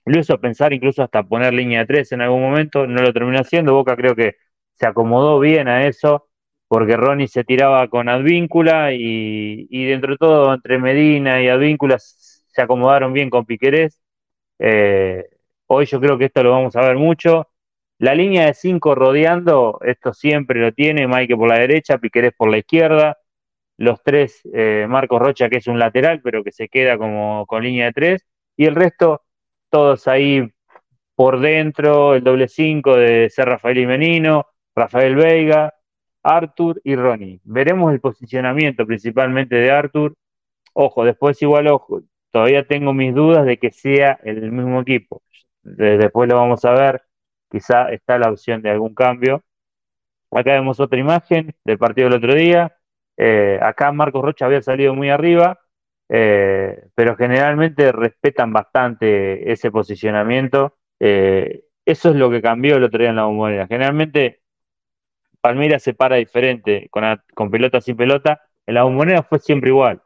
[0.06, 3.40] lo hizo pensar incluso hasta poner línea de tres en algún momento, no lo terminó
[3.40, 4.36] haciendo, Boca creo que
[4.76, 6.28] se acomodó bien a eso,
[6.68, 11.98] porque Ronnie se tiraba con Advíncula y, y dentro de todo, entre Medina y Advíncula
[12.00, 14.02] se acomodaron bien con Piquerés.
[14.60, 15.26] Eh,
[15.68, 17.50] hoy yo creo que esto lo vamos a ver mucho.
[18.00, 22.50] La línea de cinco rodeando, esto siempre lo tiene, Mike por la derecha, Piquerés por
[22.50, 23.18] la izquierda,
[23.78, 27.64] los tres, eh, Marcos Rocha que es un lateral, pero que se queda como con
[27.64, 28.26] línea de tres,
[28.58, 29.24] y el resto,
[29.76, 30.50] todos ahí
[31.16, 35.74] por dentro, el doble cinco de ser Rafael y Menino, Rafael Veiga,
[36.24, 37.42] Arthur y Ronnie.
[37.44, 40.16] Veremos el posicionamiento principalmente de Arthur.
[40.72, 45.22] Ojo, después igual, ojo, todavía tengo mis dudas de que sea el mismo equipo.
[45.62, 47.04] Después lo vamos a ver.
[47.52, 49.44] Quizá está la opción de algún cambio.
[50.32, 52.78] Acá vemos otra imagen del partido del otro día.
[53.18, 55.60] Eh, acá Marcos Rocha había salido muy arriba,
[56.10, 60.78] eh, pero generalmente respetan bastante ese posicionamiento.
[61.00, 63.68] Eh, eso es lo que cambió el otro día en la bombonera.
[63.68, 64.42] Generalmente
[65.42, 68.42] Palmeiras se para diferente, con, con pelota sin pelota.
[68.66, 70.02] En la bombonera fue siempre igual.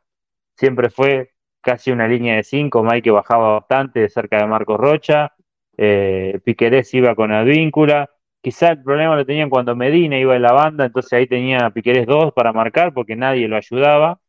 [0.57, 1.31] Siempre fue
[1.62, 2.83] casi una línea de cinco.
[2.83, 5.33] Mike bajaba bastante cerca de Marcos Rocha.
[5.77, 8.09] Eh, Piquerés iba con Advíncula.
[8.41, 12.05] Quizá el problema lo tenían cuando Medina iba en la banda, entonces ahí tenía Piquerés
[12.07, 14.19] dos para marcar porque nadie lo ayudaba.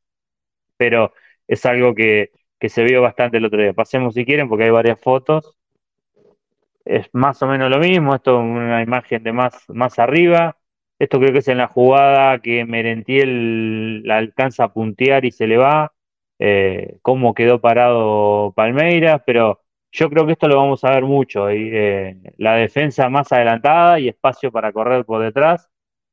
[0.77, 1.13] Pero
[1.51, 3.73] es algo que, se vio bastante el otro día.
[3.73, 5.57] Pasemos si quieren porque hay varias fotos.
[6.85, 10.57] Es más o menos lo mismo, esto es una imagen de más, más arriba.
[10.99, 15.47] Esto creo que es en la jugada que Merentiel la alcanza a puntear y se
[15.49, 15.93] le va.
[16.39, 19.61] Eh, cómo quedó parado Palmeiras, pero
[19.93, 21.49] yo creo que esto lo vamos a ver mucho.
[21.51, 25.69] Eh, la defensa más adelantada y espacio para correr por detrás.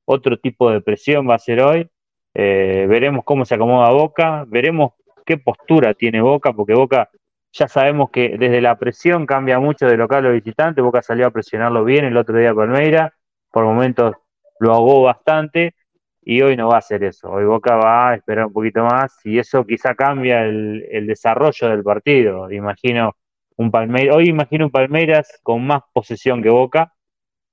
[0.05, 1.87] Otro tipo de presión va a ser hoy.
[2.33, 4.93] Eh, veremos cómo se acomoda Boca, veremos
[5.27, 7.09] qué postura tiene Boca, porque Boca
[7.51, 10.81] ya sabemos que desde la presión cambia mucho de local o visitante.
[10.81, 13.13] Boca salió a presionarlo bien el otro día Palmeira,
[13.51, 14.15] por momentos
[14.59, 15.75] lo ahogó bastante
[16.21, 17.29] y hoy no va a hacer eso.
[17.29, 21.83] Hoy Boca va a esperar un poquito más y eso quizá cambia el, desarrollo del
[21.83, 22.49] partido.
[22.51, 23.15] Imagino
[23.57, 26.93] un Palmeiras, hoy imagino un Palmeiras con más posesión que Boca.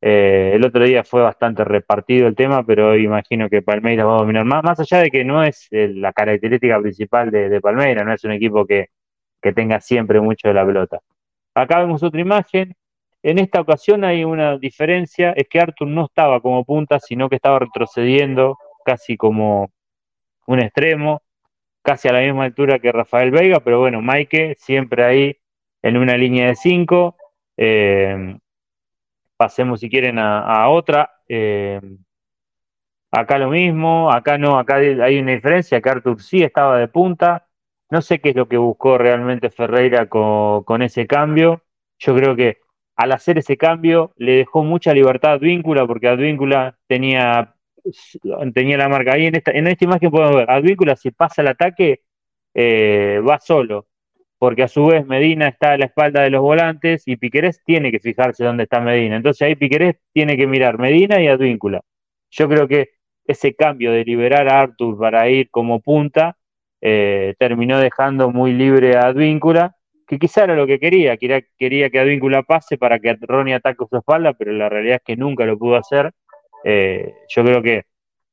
[0.07, 4.17] Eh, el otro día fue bastante repartido el tema, pero hoy imagino que Palmeiras va
[4.17, 8.05] a dominar más, más allá de que no es eh, la característica principal de, Palmeiras,
[8.05, 8.91] no es un equipo que,
[9.41, 11.01] que tenga siempre mucho de la pelota.
[11.55, 12.75] Acá vemos otra imagen,
[13.23, 17.37] en esta ocasión hay una diferencia, es que Arthur no estaba como punta, sino que
[17.37, 19.71] estaba retrocediendo casi como
[20.47, 21.23] un extremo,
[21.81, 25.39] casi a la misma altura que Rafael Veiga, pero bueno, Maike siempre ahí
[25.81, 27.17] en una línea de 5.
[27.57, 28.37] Eh,
[29.37, 31.11] pasemos si quieren a, otra.
[31.29, 31.81] Eh,
[33.11, 37.47] acá lo mismo, acá no, acá hay una diferencia, que Arthur sí estaba de punta.
[37.91, 41.63] No sé qué es lo que buscó realmente Ferreira con, ese cambio.
[41.99, 42.59] Yo creo que
[42.97, 47.55] al hacer ese cambio le dejó mucha libertad a Advíncula, porque Advíncula tenía,
[48.55, 49.13] tenía la marca.
[49.15, 52.03] Ahí en esta, en esta imagen podemos ver, Advíncula si pasa el ataque
[52.55, 53.87] eh, va solo
[54.39, 57.91] porque a su vez Medina está a la espalda de los volantes y Piquerés tiene
[57.91, 59.17] que fijarse dónde está Medina.
[59.17, 61.81] Entonces ahí Piquerés tiene que mirar Medina y Advíncula.
[62.31, 62.91] Yo creo que
[63.27, 66.37] ese cambio de liberar a Artur para ir como punta
[66.81, 69.75] eh, terminó dejando muy libre a Advíncula,
[70.07, 73.97] que quizá era lo que quería, quería, que Advíncula pase para que Ronnie ataque su
[73.97, 76.13] espalda, pero la realidad es que nunca lo pudo hacer.
[76.63, 77.85] Eh, yo creo que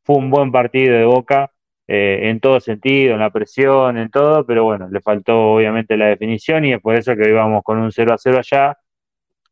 [0.04, 1.50] fue un buen partido de Boca,
[1.94, 6.06] eh, en todo sentido, en la presión, en todo, pero bueno, le faltó obviamente la
[6.08, 8.78] definición y es por eso que íbamos con un 0 a 0 allá,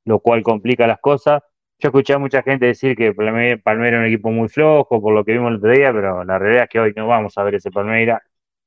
[0.06, 1.42] lo cual complica las cosas.
[1.80, 5.26] Yo escuché a mucha gente decir que Palmeiras era un equipo muy flojo por lo
[5.26, 7.56] que vimos el otro día, pero la realidad es que hoy no vamos a ver
[7.56, 8.22] ese Palmeiras,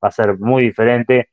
[0.04, 1.30] va a ser muy diferente.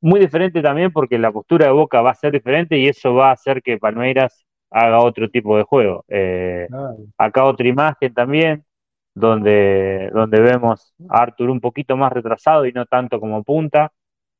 [0.00, 3.30] Muy diferente también porque la postura de Boca va a ser diferente y eso va
[3.30, 6.06] a hacer que Palmeiras haga otro tipo de juego.
[6.08, 6.68] Eh,
[7.18, 8.64] acá otra imagen también,
[9.16, 13.90] donde, donde vemos a Arthur un poquito más retrasado y no tanto como punta,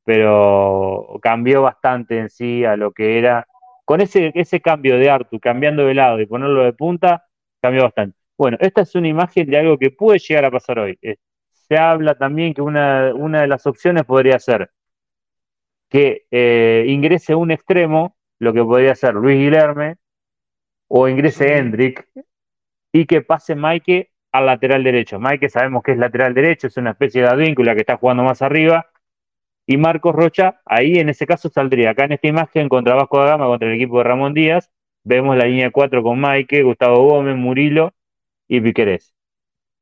[0.04, 3.46] pero cambió bastante en sí a lo que era.
[3.86, 7.24] Con ese, ese cambio de Arthur, cambiando de lado y ponerlo de punta,
[7.62, 8.18] cambió bastante.
[8.36, 10.98] Bueno, esta es una imagen de algo que puede llegar a pasar hoy.
[11.50, 14.70] Se habla también que una, una de las opciones podría ser
[15.88, 19.96] que eh, ingrese un extremo, lo que podría ser Luis Guilherme,
[20.88, 22.06] o ingrese Hendrik,
[22.92, 25.18] y que pase Mike al lateral derecho.
[25.18, 28.42] Mike sabemos que es lateral derecho, es una especie de advíncula que está jugando más
[28.42, 28.86] arriba.
[29.66, 31.90] Y Marcos Rocha, ahí en ese caso saldría.
[31.90, 34.70] Acá en esta imagen contra Vasco da Gama, contra el equipo de Ramón Díaz,
[35.04, 37.92] vemos la línea 4 con Mike, Gustavo Gómez, Murilo
[38.48, 39.12] y Piquerés.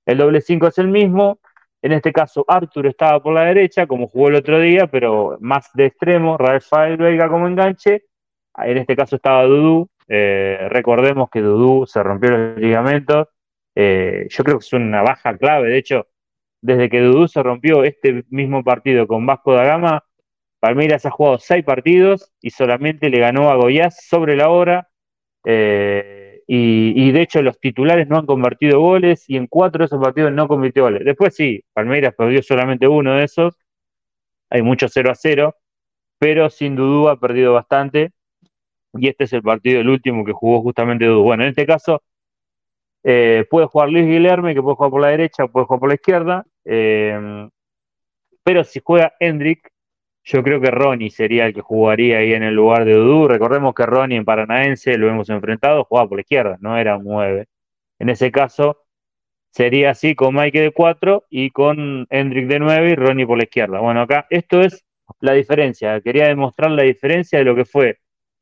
[0.06, 1.38] El doble 5 es el mismo.
[1.82, 5.70] En este caso, Arthur estaba por la derecha, como jugó el otro día, pero más
[5.74, 6.38] de extremo.
[6.38, 8.04] Rafael Vega como enganche.
[8.56, 9.88] En este caso estaba Dudú.
[10.08, 13.28] Eh, recordemos que Dudú se rompió los ligamentos
[13.74, 15.68] eh, yo creo que es una baja clave.
[15.68, 16.08] De hecho,
[16.60, 20.04] desde que Dudú se rompió este mismo partido con Vasco da Gama,
[20.60, 24.88] Palmeiras ha jugado seis partidos y solamente le ganó a Goiás sobre la hora.
[25.44, 30.02] Eh, y, de hecho, los titulares no han convertido goles y en cuatro de esos
[30.02, 31.04] partidos no convirtió goles.
[31.04, 33.54] Después sí, Palmeiras perdió solamente uno de esos.
[34.50, 35.54] Hay mucho 0 a 0,
[36.18, 38.12] pero sin duda ha perdido bastante.
[38.94, 41.24] Y este es el partido, el último que jugó justamente Dudú.
[41.24, 42.02] Bueno, en este caso,
[43.04, 45.94] eh, puede jugar Luis Guilherme, que puede jugar por la derecha, puede jugar por la
[45.94, 46.46] izquierda.
[46.64, 47.48] Eh,
[48.42, 49.70] pero si juega Hendrik,
[50.24, 53.28] yo creo que Ronnie sería el que jugaría ahí en el lugar de Dudu.
[53.28, 57.04] Recordemos que Ronnie en Paranaense lo hemos enfrentado, jugaba por la izquierda, no era un
[57.04, 57.46] 9.
[57.98, 58.78] En ese caso,
[59.50, 63.44] sería así con Mike de 4 y con Hendrik de 9 y Ronnie por la
[63.44, 63.80] izquierda.
[63.80, 64.84] Bueno, acá esto es
[65.20, 66.00] la diferencia.
[66.00, 67.98] Quería demostrar la diferencia de lo que fue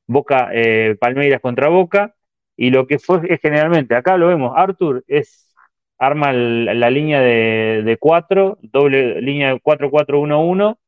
[0.07, 2.15] Boca eh, Palmeiras contra Boca
[2.63, 5.53] y lo que fue es generalmente, acá lo vemos, Arthur es
[5.99, 10.79] arma la línea de 4, doble línea 4-4-1-1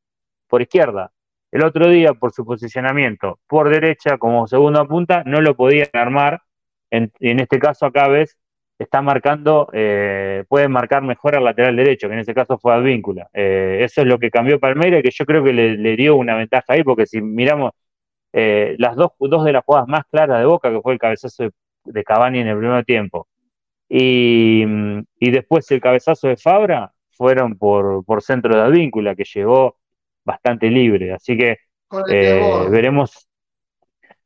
[0.47, 1.11] por izquierda.
[1.51, 6.43] El otro día, por su posicionamiento por derecha como segunda punta, no lo podían armar.
[6.93, 8.39] En, en este caso, acá ves,
[8.79, 13.29] está marcando, eh, puede marcar mejor al lateral derecho, que en este caso fue Advíncula.
[13.33, 16.37] Eh, eso es lo que cambió Palmeiras, que yo creo que le, le dio una
[16.37, 17.73] ventaja ahí, porque si miramos
[18.33, 21.45] eh, las dos, dos de las jugadas más claras de Boca, que fue el cabezazo
[21.45, 21.51] de,
[22.05, 23.29] Cavani en el primer tiempo,
[23.89, 24.65] y,
[25.21, 29.79] después el cabezazo de Fabra, fueron por, por centro de Advíncula, que llegó
[30.25, 31.13] bastante libre.
[31.13, 31.59] Así que
[32.09, 33.29] eh, veremos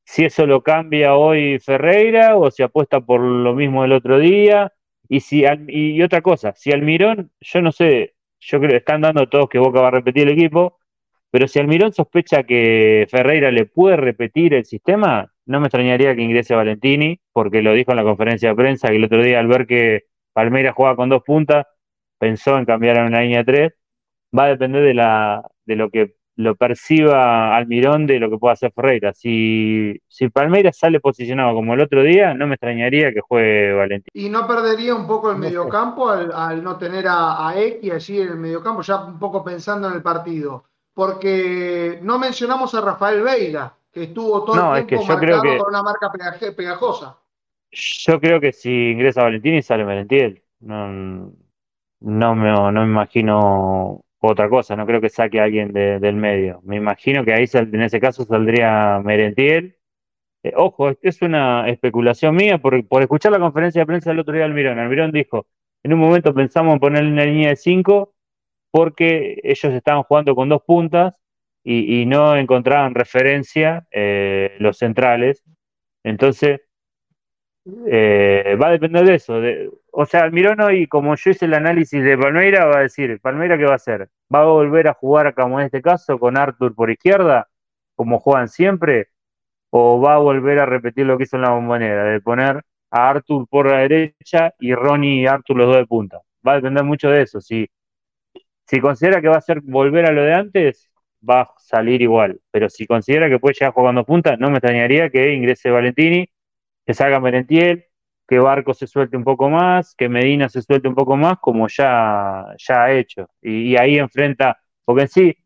[0.05, 4.73] si eso lo cambia hoy Ferreira o si apuesta por lo mismo del otro día.
[5.07, 9.29] Y, si, y otra cosa, si Almirón, yo no sé, yo creo que están dando
[9.29, 10.79] todos que Boca va a repetir el equipo,
[11.31, 16.22] pero si Almirón sospecha que Ferreira le puede repetir el sistema, no me extrañaría que
[16.22, 19.49] ingrese Valentini, porque lo dijo en la conferencia de prensa que el otro día al
[19.49, 21.66] ver que Palmeiras juega con dos puntas,
[22.18, 23.72] pensó en cambiar a una línea 3.
[24.38, 28.53] Va a depender de, la, de lo que lo perciba Almirón de lo que pueda
[28.53, 29.12] hacer Ferreira.
[29.12, 34.26] Si, si Palmeiras sale posicionado como el otro día, no me extrañaría que juegue Valentini.
[34.26, 38.28] ¿Y no perdería un poco el mediocampo al, no tener a, a X allí en
[38.28, 40.64] el mediocampo, ya un poco pensando en el partido?
[40.99, 46.11] porque no mencionamos a Rafael Veiga, que estuvo todo el tiempo marcado por una marca
[46.57, 47.18] pegajosa.
[47.70, 51.32] Yo creo que si ingresa Valentín y sale Valentín, no,
[52.01, 56.16] no, me, no me imagino otra cosa, no creo que saque a alguien de- del
[56.16, 56.61] medio.
[56.64, 59.76] Me imagino que ahí sal- en ese caso saldría Merentiel.
[60.42, 64.20] Eh, ojo, es- es una especulación mía por, por escuchar la conferencia de prensa del
[64.20, 64.78] otro día de Almirón.
[64.78, 65.46] Almirón dijo,
[65.82, 68.14] en un momento pensamos en ponerle una línea de 5
[68.70, 71.16] porque ellos estaban jugando con dos puntas
[71.69, 75.43] y, y no encontraban referencia eh, los centrales.
[76.05, 76.61] Entonces,
[77.91, 79.41] eh, va a depender de eso.
[79.41, 83.21] de- o sea, Almirón hoy, como yo hice el análisis de Palmeira, va a decir,
[83.21, 84.09] ¿Palmeira qué va a hacer?
[84.35, 87.49] ¿Va a volver a jugar como en este caso con Arthur por izquierda,
[87.95, 89.09] como juegan siempre?
[89.71, 93.11] ¿O va a volver a repetir lo que hizo en la bombonera, de poner a
[93.11, 96.21] Arthur por la derecha y Ronnie y Arthur los dos de punta?
[96.47, 97.41] Va a depender mucho de eso.
[97.41, 97.69] Si,
[98.66, 100.88] si considera que va a ser volver a lo de antes,
[101.29, 102.41] va a salir igual.
[102.51, 106.29] Pero si considera que puede llegar jugando punta, no me extrañaría que ingrese Valentini
[106.87, 107.85] que salga Merentiel,
[108.27, 111.69] que Barco se suelte un poco más, que Medina se suelte un poco más, como
[111.69, 113.29] ya, ya ha hecho.
[113.43, 115.37] Y, y ahí enfrenta, porque en sí,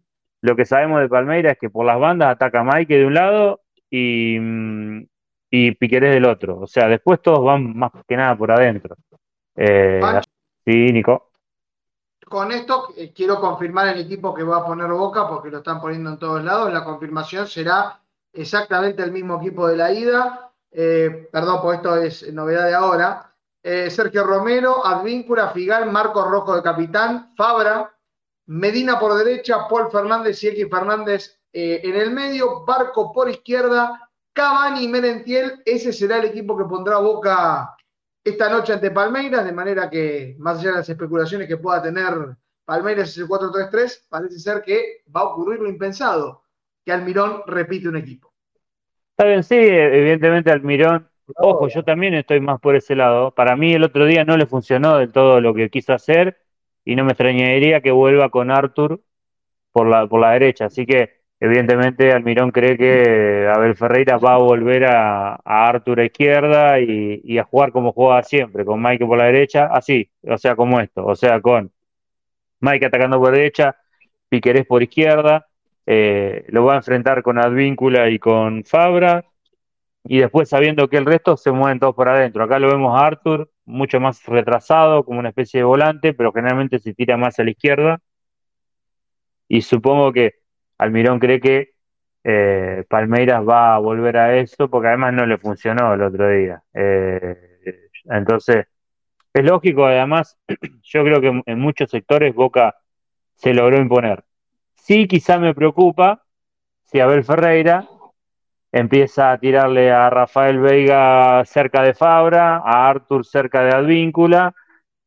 [0.40, 3.62] lo que sabemos de Palmeira es que por las bandas ataca Mike de un lado
[3.90, 4.38] y,
[5.50, 6.60] y Piquerés del otro.
[6.60, 8.96] O sea, después todos van más que nada por adentro.
[9.56, 10.30] Eh, Pancho.
[10.64, 11.31] sí, Nico.
[12.32, 15.82] Con esto eh, quiero confirmar el equipo que va a poner Boca porque lo están
[15.82, 16.72] poniendo en todos lados.
[16.72, 18.00] La confirmación será
[18.32, 20.50] exactamente el mismo equipo de la ida.
[20.70, 23.34] Eh, perdón, pues esto es novedad de ahora.
[23.62, 27.94] Eh, Sergio Romero, Advíncula, Figal, Marcos Rojo de capitán, Fabra,
[28.46, 34.84] Medina por derecha, Paul Fernández y X Fernández en el medio, Barco por izquierda, Cavani
[34.84, 35.60] y Merentiel.
[35.66, 37.76] Ese será el equipo que pondrá Boca
[38.24, 42.12] esta noche ante Palmeiras, de manera que, más allá de las especulaciones que pueda tener
[42.64, 46.44] Palmeiras es el 4-3-3, parece ser que va a ocurrir lo impensado,
[46.84, 48.32] que Almirón repite un equipo.
[49.10, 51.08] Está bien, sí, evidentemente Almirón.
[51.36, 53.32] Ojo, yo también estoy más por ese lado.
[53.32, 56.38] Para mí el otro día no le funcionó del todo lo que quiso hacer
[56.84, 59.00] y no me extrañaría que vuelva con Arthur
[59.70, 60.66] por la, por la derecha.
[60.66, 66.78] Así que evidentemente Almirón cree que Abel Ferreira va a volver a, Arthur a izquierda
[66.78, 70.54] y, y a jugar como jugaba siempre, con Mike por la derecha, así, o sea,
[70.54, 71.72] como esto, o sea, con
[72.60, 73.76] Mike atacando por derecha,
[74.28, 75.48] Piquerés por izquierda,
[75.84, 79.24] eh, lo va a enfrentar con Advíncula y con Fabra,
[80.04, 82.44] y después sabiendo que el resto se mueven todos por adentro.
[82.44, 86.78] Acá lo vemos a Arthur mucho más retrasado, como una especie de volante, pero generalmente
[86.78, 88.00] se tira más a la izquierda.
[89.48, 90.41] Y supongo que
[90.82, 91.72] Almirón cree que
[92.24, 96.62] eh, Palmeiras va a volver a eso, porque además no le funcionó el otro día.
[96.74, 98.66] Eh, entonces,
[99.32, 100.38] es lógico, además,
[100.82, 102.76] yo creo que en muchos sectores Boca
[103.34, 104.24] se logró imponer.
[104.74, 106.22] Sí, quizá me preocupa
[106.84, 107.88] si Abel Ferreira
[108.72, 114.54] empieza a tirarle a Rafael Veiga cerca de Fabra, a Arthur cerca de Advíncula,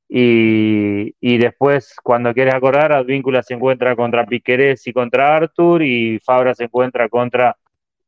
[0.08, 6.54] y, después, cuando quieres acordar, Advíncula se encuentra contra Piquerés y contra Arthur, y Fabra
[6.54, 7.58] se encuentra contra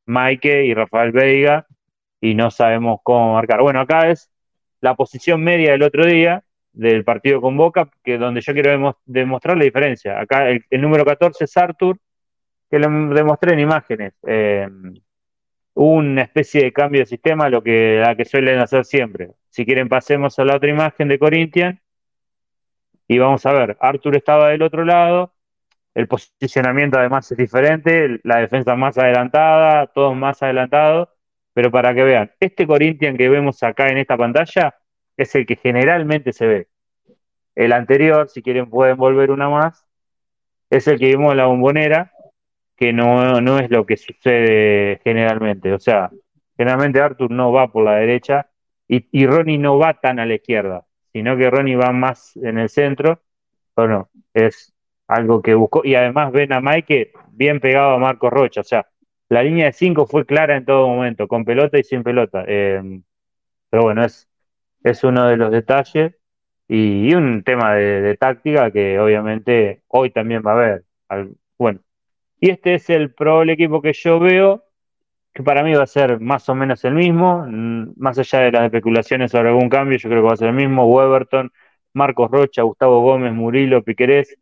[0.05, 1.65] Maike y Rafael Veiga,
[2.21, 3.61] y no sabemos cómo marcar.
[3.61, 4.29] Bueno, acá es
[4.81, 8.97] la posición media del otro día del partido con Boca, que donde yo quiero demo-
[9.05, 10.19] demostrar la diferencia.
[10.19, 11.97] Acá el, número 14 es Arthur,
[12.69, 14.13] que lo demostré en imágenes.
[15.73, 19.29] Hubo una especie de cambio de sistema, lo que, la que suelen hacer siempre.
[19.49, 21.79] Si quieren, pasemos a la otra imagen de Corinthians
[23.07, 23.77] y vamos a ver.
[23.79, 25.33] Arthur estaba del otro lado,
[25.93, 31.09] el posicionamiento además es diferente, la defensa más adelantada, todos más adelantados,
[31.53, 34.75] pero para que vean, este Corinthians que vemos acá en esta pantalla
[35.17, 36.67] es el que generalmente se ve.
[37.55, 39.87] El anterior, si quieren, pueden volver una más,
[40.69, 42.11] es el que vimos en la bombonera,
[42.75, 45.73] que no, no es lo que sucede generalmente.
[45.73, 46.11] O sea,
[46.55, 48.49] generalmente Arthur no va por la derecha
[48.87, 50.85] y, y Ronnie no va tan a la izquierda,
[51.17, 53.21] sino que Ronnie va más en el centro.
[53.75, 54.73] Bueno, es
[55.07, 55.81] algo que buscó.
[55.83, 58.61] Y además ven a Mike bien pegado a Marcos Rocha.
[58.61, 58.87] O sea,
[59.29, 62.43] la línea de 5 fue clara en todo momento, con pelota y sin pelota.
[62.47, 63.01] Eh,
[63.69, 64.29] pero bueno, es,
[64.83, 66.15] es uno de los detalles
[66.67, 70.85] y, un tema de, de táctica que obviamente hoy también va a haber.
[71.09, 71.81] Al- bueno,
[72.41, 74.65] y este es el probable equipo que yo veo,
[75.37, 78.51] que para mí va a ser más o menos el mismo, mm, más allá de
[78.51, 80.87] las especulaciones sobre algún cambio, yo creo que va a ser el mismo.
[80.87, 81.51] Weberton,
[81.93, 84.35] Marcos Rocha, Gustavo Gómez, Murilo, Piquerés,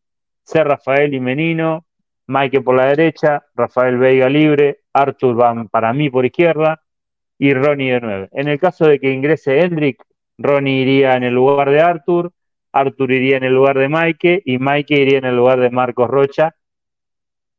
[0.43, 0.63] C.
[0.63, 1.85] Rafael y Menino,
[2.27, 6.81] Mike por la derecha, Rafael Veiga libre, Arthur van para mí por izquierda
[7.37, 8.29] y Ronnie de nueve.
[8.31, 10.01] En el caso de que ingrese Hendrik,
[10.37, 12.31] Ronnie iría en el lugar de Arthur,
[12.71, 16.09] Arthur iría en el lugar de Mike y Mike iría en el lugar de Marcos
[16.09, 16.55] Rocha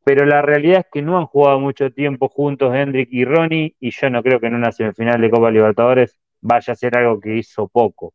[0.06, 3.90] pero la realidad es que no han jugado mucho tiempo juntos Hendrik y Ronnie, y
[3.90, 7.36] yo no creo que en una semifinal de Copa Libertadores vaya a ser algo que
[7.36, 8.14] hizo poco.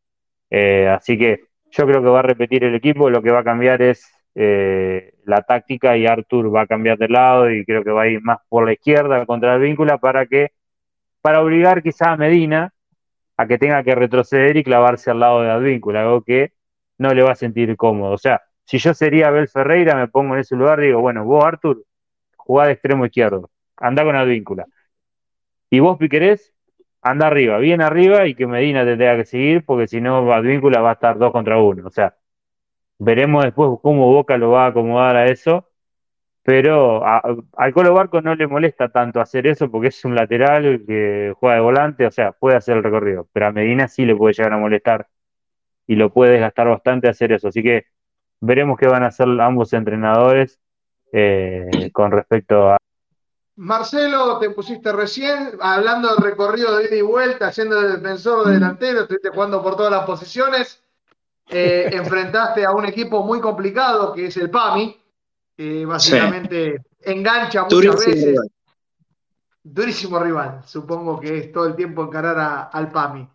[0.50, 3.44] Eh, así que yo creo que va a repetir el equipo, lo que va a
[3.44, 7.92] cambiar es eh, la táctica y Artur va a cambiar de lado y creo que
[7.92, 10.52] va a ir más por la izquierda contra el para que,
[11.22, 12.74] para obligar quizá a Medina
[13.36, 16.54] a que tenga que retroceder y clavarse al lado de Advíncula, algo que
[17.00, 18.14] no le va a sentir cómodo.
[18.14, 21.26] O sea, si yo sería Abel Ferreira, me pongo en ese lugar y digo, bueno,
[21.26, 21.84] vos Artur,
[22.38, 24.66] jugá de extremo izquierdo, anda con Advíncula.
[25.70, 26.54] Y vos Piquerés,
[27.02, 30.92] anda arriba, bien arriba y que Medina te que seguir, porque si no, Advíncula va
[30.92, 31.86] a estar dos contra uno.
[31.86, 32.16] O sea,
[32.98, 35.68] veremos después cómo Boca lo va a acomodar a eso.
[36.44, 41.34] Pero al Colo Barco no le molesta tanto hacer eso porque es un lateral que
[41.38, 43.28] juega de volante, o sea, puede hacer el recorrido.
[43.34, 45.08] Pero a Medina sí le puede llegar a molestar
[45.88, 47.50] y lo puede desgastar bastante hacer eso.
[47.50, 47.86] Así que
[48.42, 50.60] veremos qué van a hacer ambos entrenadores
[51.14, 52.78] eh, con respecto a,
[53.62, 58.54] Marcelo, te pusiste recién hablando del recorrido de ida y vuelta, siendo de defensor de
[58.54, 60.82] delantero, estuviste jugando por todas las posiciones.
[61.48, 64.98] Eh, enfrentaste a un equipo muy complicado que es el PAMI,
[65.56, 68.40] que básicamente engancha muchas veces.
[69.62, 73.30] Durísimo rival, supongo que es todo el tiempo encarar al PAMI.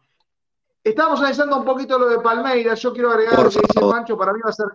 [0.82, 2.80] Estamos analizando un poquito lo de Palmeiras.
[2.80, 4.16] Yo quiero agregar lo que dice Pancho.
[4.16, 4.66] Para mí va a, ser,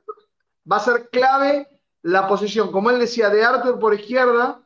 [0.69, 1.67] va a ser clave
[2.01, 4.61] la posición, como él decía, de Arthur por izquierda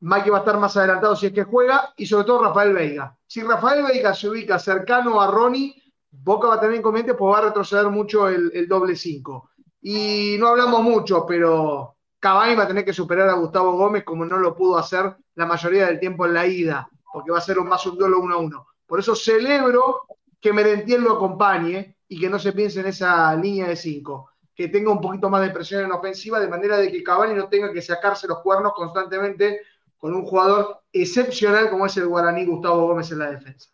[0.00, 3.16] Mike va a estar más adelantado si es que juega, y sobre todo Rafael Veiga.
[3.26, 7.38] Si Rafael Veiga se ubica cercano a Ronnie, Boca va a tener inconveniente pues va
[7.38, 9.50] a retroceder mucho el, doble 5.
[9.82, 14.24] Y no hablamos mucho, pero Cavani va a tener que superar a Gustavo Gómez como
[14.24, 17.58] no lo pudo hacer la mayoría del tiempo en la ida, porque va a ser
[17.60, 18.66] más un duelo 1 a 1.
[18.86, 20.02] Por eso celebro
[20.40, 24.68] que Merentiel lo acompañe y que no se piense en esa línea de 5 que
[24.68, 27.72] tenga un poquito más de presión en ofensiva, de manera de que Cavani no tenga
[27.72, 29.60] que sacarse los cuernos constantemente
[29.98, 33.68] con un jugador excepcional como es el guaraní Gustavo Gómez en la defensa.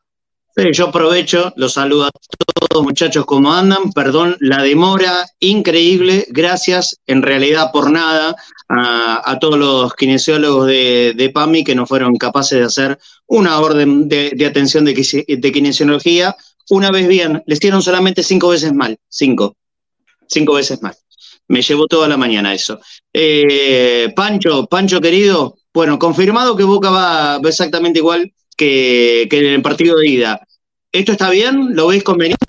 [0.55, 2.11] Sí, yo aprovecho, los saludo a
[2.69, 3.93] todos muchachos, ¿cómo andan?
[3.93, 8.35] Perdón la demora, increíble, gracias en realidad por nada
[8.69, 14.47] a, todos los kinesiólogos de, PAMI que no fueron capaces de hacer una orden de,
[14.47, 14.93] atención de,
[15.27, 16.37] de kinesiología.
[16.71, 19.57] Una vez bien, les dieron solamente cinco veces mal, cinco,
[20.33, 20.95] cinco veces mal.
[21.49, 22.81] Me llevó toda la mañana eso.
[23.13, 29.99] Eh, Pancho, Pancho querido, bueno, confirmado que Boca va exactamente igual que, en el partido
[29.99, 30.41] de ida.
[30.91, 31.75] ¿Esto está bien?
[31.75, 32.45] ¿Lo veis conveniente?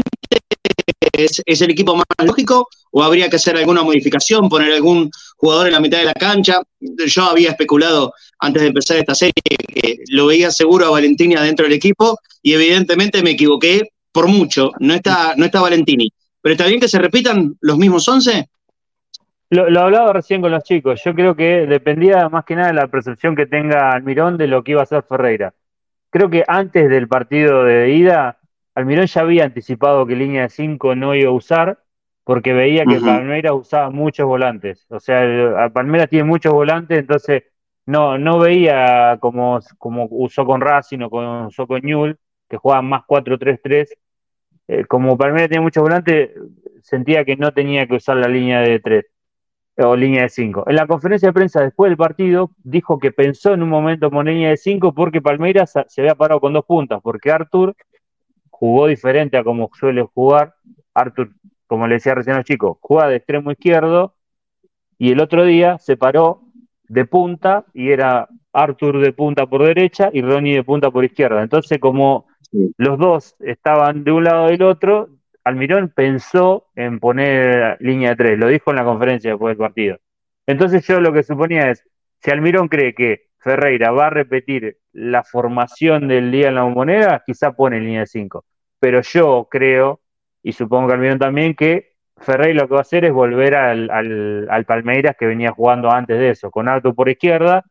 [1.14, 2.68] ¿Es, el equipo más lógico?
[2.92, 6.62] ¿O habría que hacer alguna modificación, poner algún jugador en la mitad de la cancha?
[6.80, 9.34] Yo había especulado antes de empezar esta serie
[9.68, 14.72] que lo veía seguro a Valentini adentro del equipo y evidentemente me equivoqué por mucho.
[14.80, 16.12] No está, no está Valentini.
[16.44, 18.50] ¿Pero está bien que se repitan los mismos once?
[19.50, 21.02] Lo, hablaba recién con los chicos.
[21.06, 24.62] Yo creo que dependía más que nada de la percepción que tenga Almirón de lo
[24.62, 25.54] que iba a hacer Ferreira.
[26.10, 28.40] Creo que antes del partido de ida,
[28.76, 31.80] Almirón ya había anticipado que línea de 5 no iba a usar
[32.26, 34.86] porque veía que Palmeiras usaba muchos volantes.
[34.90, 37.44] O sea, Palmeiras tiene muchos volantes, entonces
[37.86, 42.18] no, no veía como, como usó con Racing o como usó con Newell,
[42.50, 43.88] que jugaban más 4-3-3.
[44.68, 46.32] Eh, como Palmeiras tiene muchos volantes,
[46.82, 49.06] sentía que no tenía que usar la línea de 3
[49.78, 50.66] o línea de 5.
[50.68, 54.26] En la conferencia de prensa después del partido dijo que pensó en un momento con
[54.26, 57.76] línea de 5 porque Palmeiras se había parado con dos puntas, porque Artur
[58.50, 60.56] jugó diferente a como suele jugar.
[60.94, 61.32] Artur,
[61.66, 64.14] como le decía recién a los chicos, juega de extremo izquierdo
[64.98, 66.44] y el otro día se paró
[66.88, 71.42] de punta y era Artur de punta por derecha y Ronnie de punta por izquierda.
[71.42, 72.28] Entonces, como
[72.78, 75.10] los dos estaban de un lado del otro,
[75.44, 79.98] Almirón pensó en poner línea tres, lo dijo en la conferencia después del partido.
[80.46, 81.84] Entonces yo lo que suponía es,
[82.20, 87.24] si Almirón cree que Ferreira va a repetir la formación del día en la moneda,
[87.26, 88.46] quizá pone línea cinco.
[88.80, 90.02] Pero yo creo,
[90.42, 94.66] y supongo que Almirón también, que Ferreira lo que va a hacer es volver al,
[94.66, 97.66] Palmeiras que venía jugando antes de eso, con Arto por izquierda,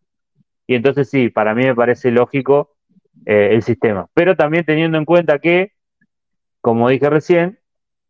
[0.66, 2.74] y entonces sí, para mí me parece lógico
[3.26, 4.06] eh, el sistema.
[4.14, 5.72] Pero también teniendo en cuenta que,
[6.60, 7.58] como dije recién,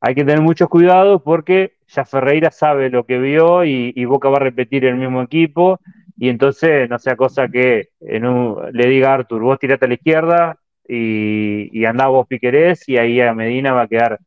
[0.01, 4.39] hay que tener mucho cuidado porque ya Ferreira sabe lo que vio y, Boca va
[4.39, 5.81] a repetir el mismo equipo
[6.17, 11.71] y entonces no sea cosa que le diga a vos tirate a la izquierda y,
[11.73, 14.19] y andá vos Piquerés y ahí a Medina va a quedar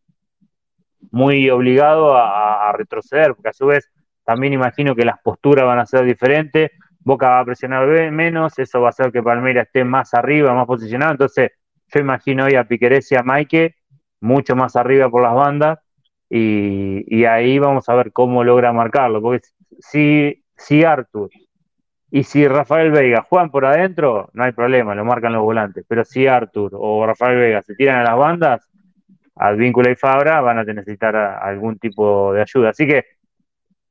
[1.12, 3.90] muy obligado a, retroceder, porque a su vez
[4.26, 6.72] también imagino que las posturas van a ser diferentes,
[7.06, 10.66] Boca va a presionar menos, eso va a hacer que Palmeira esté más arriba, más
[10.66, 11.52] posicionado, entonces
[11.94, 13.76] yo imagino hoy a Piquerés y a Maike
[14.20, 15.80] mucho más arriba por las bandas
[16.30, 19.48] y, ahí vamos a ver cómo logra marcarlo, porque
[19.80, 21.30] si, si Artur
[22.10, 26.04] y si Rafael Vega juegan por adentro, no hay problema, lo marcan los volantes, pero
[26.04, 28.68] si Artur o Rafael Vega se tiran a las bandas,
[29.36, 32.70] Advíncula y Fabra van a necesitar algún tipo de ayuda.
[32.70, 33.04] Así que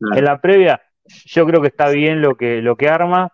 [0.00, 3.30] en la previa yo creo que está bien lo que, lo que arma.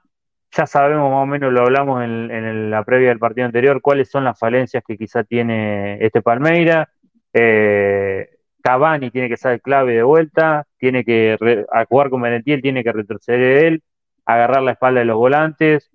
[0.52, 4.24] Ya sabemos más o menos, lo hablamos en, la previa del partido anterior, cuáles son
[4.24, 6.90] las falencias que quizá tiene este Palmeira.
[7.32, 8.28] Eh,
[8.60, 11.36] Cavani tiene que ser clave de vuelta, tiene que
[11.88, 13.82] jugar con Merentiel, tiene que retroceder él,
[14.26, 15.90] agarrar la espalda de los volantes,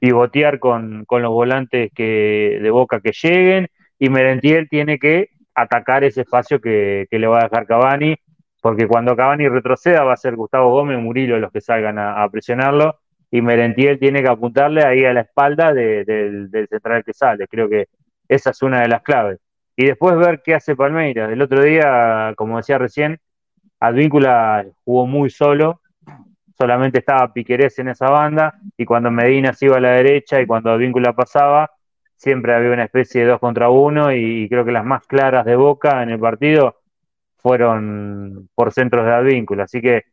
[0.00, 3.68] pivotear con, con los volantes que, de boca que lleguen,
[3.98, 8.16] y Merentiel tiene que atacar ese espacio que, le va a dejar Cavani,
[8.60, 12.98] porque cuando Cavani retroceda va a ser Gustavo Gómez, Murillo los que salgan a, presionarlo,
[13.30, 17.46] y Merentiel tiene que apuntarle ahí a la espalda del central que sale.
[17.46, 17.88] Creo que
[18.26, 19.38] esa es una de las claves
[19.78, 21.30] y después ver qué hace Palmeiras.
[21.30, 23.20] El otro día, como decía recién,
[23.78, 25.82] Advíncula jugó muy solo,
[26.58, 30.46] solamente estaba Piquerés en esa banda, y cuando Medina se iba a la derecha y
[30.48, 31.70] cuando Advíncula pasaba,
[32.16, 35.54] siempre había una especie de dos contra uno, y creo que las más claras de
[35.54, 36.80] Boca en el partido
[37.38, 39.64] fueron por centros de Advíncula.
[39.64, 40.04] Así que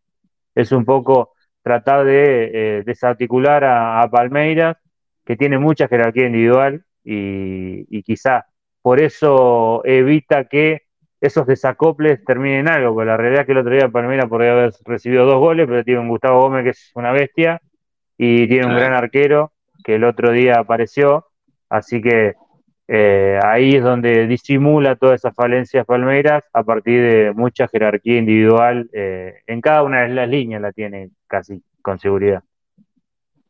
[0.56, 4.78] es un poco tratar de eh, desarticular a, Palmeiras,
[5.26, 8.46] que tiene mucha jerarquía individual y, y quizás
[8.82, 10.84] por eso evita que
[11.20, 14.52] esos desacoples terminen en algo, porque la realidad es que el otro día Palmeiras podría
[14.52, 17.62] haber recibido dos goles, pero tiene un Gustavo Gómez que es una bestia
[18.18, 19.52] y tiene un gran arquero
[19.84, 21.26] que el otro día apareció,
[21.70, 22.36] así que
[22.88, 28.90] eh, ahí es donde disimula todas esas falencias Palmeiras a partir de mucha jerarquía individual
[28.94, 32.44] eh, en cada una de las líneas la tiene casi con seguridad.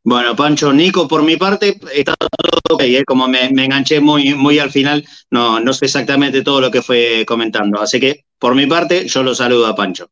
[0.04, 3.04] Bueno, Pancho, Nico, por mi parte, está todo ok, ¿eh?
[3.06, 7.26] como me, enganché muy, muy al final, no, no sé exactamente todo lo que fue
[7.28, 7.82] comentando.
[7.82, 10.10] Así que, por mi parte, yo lo saludo a Pancho.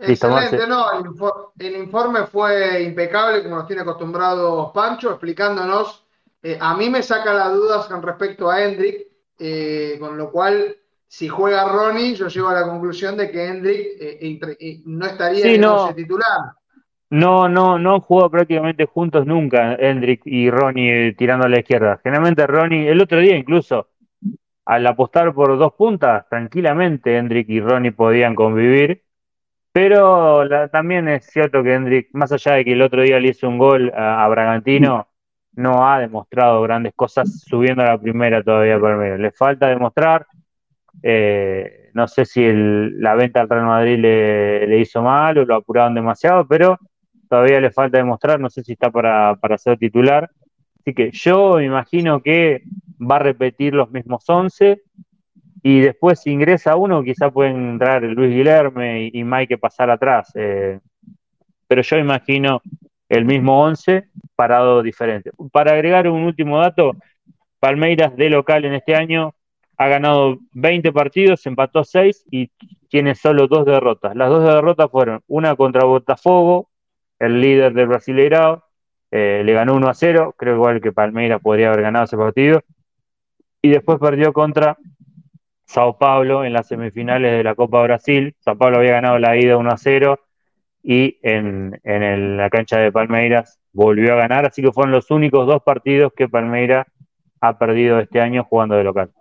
[0.00, 0.86] Excelente, no,
[1.58, 6.04] el, informe fue impecable, como nos tiene acostumbrados Pancho, explicándonos.
[6.42, 9.06] Eh, a mí me saca las dudas con respecto a Hendrik,
[9.38, 10.76] eh, con lo cual,
[11.06, 15.94] si juega Ronnie, yo llego a la conclusión de que Hendrik no estaría en el
[15.94, 16.52] titular.
[17.10, 22.00] No, no, no jugado prácticamente juntos nunca, Hendrik y Ronnie tirando a la izquierda.
[22.02, 23.88] Generalmente Ronnie, el otro día incluso,
[24.66, 29.04] al apostar por dos puntas, tranquilamente Hendrik y Ronnie podían convivir.
[29.72, 33.48] Pero también es cierto que Hendrik, más allá de que el otro día le hizo
[33.48, 35.07] un gol a, Bragantino,
[35.58, 39.18] no ha demostrado grandes cosas subiendo a la primera todavía por medio.
[39.18, 40.24] Le falta demostrar.
[41.02, 45.56] Eh, no sé si la venta al Real Madrid le, le, hizo mal o lo
[45.56, 46.78] apuraron demasiado, pero
[47.28, 50.30] todavía le falta demostrar, no sé si está para, para ser titular.
[50.80, 52.62] Así que yo me imagino que
[52.98, 54.80] va a repetir los mismos 11
[55.64, 60.30] y después ingresa uno, quizá puede entrar Luis Guilherme y, Mike pasar atrás.
[60.36, 60.78] Eh,
[61.66, 62.62] pero yo imagino
[63.08, 65.30] el mismo 11 parado diferente.
[65.52, 66.92] Para agregar un último dato,
[67.58, 69.34] Palmeiras de local en este año
[69.76, 72.50] ha ganado 20 partidos, empató 6 y
[72.88, 74.14] tiene solo dos derrotas.
[74.16, 76.68] Las dos derrotas fueron una contra Botafogo
[77.18, 78.64] el líder del Brasileirao,
[79.10, 82.62] eh, le ganó 1 a 0, creo igual que Palmeiras podría haber ganado ese partido,
[83.60, 84.78] y después perdió contra
[85.64, 88.34] Sao Paulo en las semifinales de la Copa Brasil.
[88.40, 90.18] Sao Paulo había ganado la ida 1 a 0
[90.90, 95.46] y en, en la cancha de Palmeiras volvió a ganar, así que fueron los únicos
[95.46, 96.86] dos partidos que Palmeiras
[97.42, 99.12] ha perdido este año jugando de local.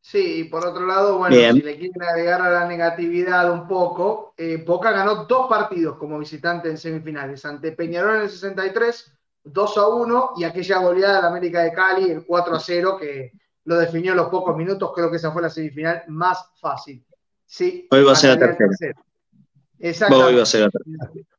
[0.00, 4.34] Sí, y por otro lado, bueno, si le quieren agregar a la negatividad un poco,
[4.36, 9.78] eh, Boca ganó dos partidos como visitante en semifinales, ante Peñarol en el 63, 2
[9.78, 13.32] a 1, y aquella goleada de América de Cali, el 4 a 0, que
[13.64, 17.04] lo definió en los pocos minutos, creo que esa fue la semifinal más fácil.
[17.44, 18.52] Sí, Hoy va a ser la tercera.
[18.52, 18.52] Exacto.
[18.52, 19.03] Hoy va a ser la tercera.
[20.10, 20.70] Hoy va a ser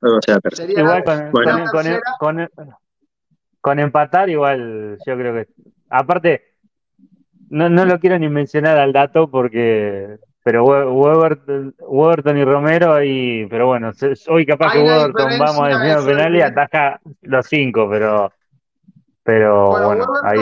[0.02, 0.72] la tercera.
[0.72, 1.04] Igual
[3.62, 5.48] con, empatar, igual yo creo que...
[5.90, 6.56] Aparte
[7.50, 13.66] no, no lo quiero ni mencionar al dato porque pero Weberton, y Romero ahí, pero
[13.66, 13.92] bueno,
[14.28, 18.32] hoy capaz que Weberton vamos a decir penal y ataja los cinco, pero
[19.24, 20.38] pero bueno, ahí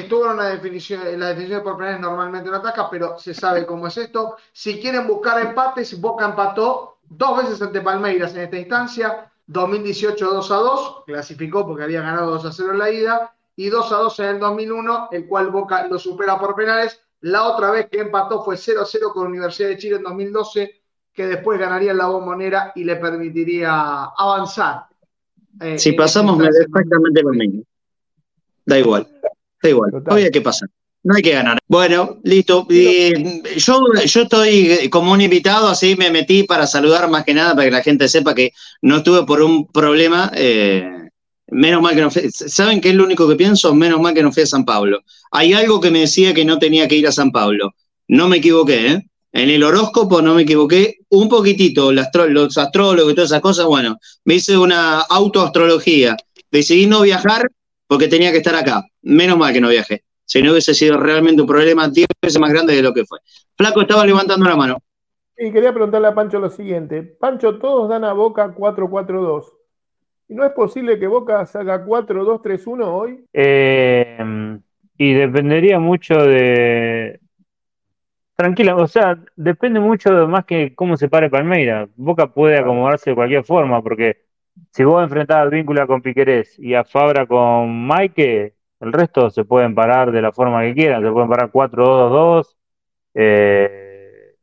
[0.00, 3.64] estuvo en una definición, en la definición por penales normalmente no ataca, pero se sabe
[3.66, 4.36] cómo es esto.
[4.52, 10.50] Si quieren buscar empates, Boca empató dos veces ante Palmeiras en esta instancia, 2018 2
[10.50, 13.96] a 2, clasificó porque había ganado 2 a 0 en la ida, y 2 a
[13.96, 17.00] 2 en el 2001, el cual Boca lo supera por penales.
[17.20, 20.82] La otra vez que empató fue 0 a 0 con Universidad de Chile en 2012,
[21.12, 24.86] que después ganaría la bombonera y le permitiría avanzar.
[25.60, 27.62] Eh, si pasamos, me exactamente lo mismo.
[28.66, 29.08] Da igual,
[29.62, 29.90] da igual.
[30.08, 30.68] Hoy hay que pasar.
[31.02, 31.58] No hay que ganar.
[31.68, 32.66] Bueno, listo.
[32.68, 37.66] yo, yo estoy como un invitado, así me metí para saludar más que nada, para
[37.66, 38.52] que la gente sepa que
[38.82, 40.32] no estuve por un problema.
[40.34, 40.96] Eh,
[41.48, 42.28] Menos mal que no fui.
[42.30, 43.74] ¿Saben qué es lo único que pienso?
[43.74, 45.00] Menos mal que no fui a San Pablo.
[45.30, 47.74] Hay algo que me decía que no tenía que ir a San Pablo.
[48.08, 49.06] No me equivoqué, ¿eh?
[49.32, 52.06] En el horóscopo no me equivoqué un poquitito, los
[52.56, 56.16] astrólogos y todas esas cosas, bueno, me hice una autoastrología.
[56.50, 57.50] Decidí no viajar
[57.86, 58.84] porque tenía que estar acá.
[59.02, 60.04] Menos mal que no viajé.
[60.24, 63.18] Si no hubiese sido realmente un problema 10 veces más grande de lo que fue.
[63.56, 64.78] Flaco estaba levantando la mano.
[65.38, 67.02] Y quería preguntarle a Pancho lo siguiente.
[67.02, 69.44] Pancho, todos dan a Boca 4-4-2.
[70.28, 73.24] ¿Y no es posible que Boca salga 4-2-3-1 hoy?
[73.32, 74.58] Eh,
[74.98, 77.20] y dependería mucho de.
[78.34, 81.88] Tranquila, o sea, depende mucho de más que cómo se pare Palmeira.
[81.96, 84.25] Boca puede acomodarse de cualquier forma, porque
[84.70, 89.44] si vos enfrentás a Víncula con Piquerés y a Fabra con Maike, el resto se
[89.44, 91.02] pueden parar de la forma que quieran.
[91.02, 92.56] Se pueden parar 4-2-2-2.
[93.14, 94.34] Eh,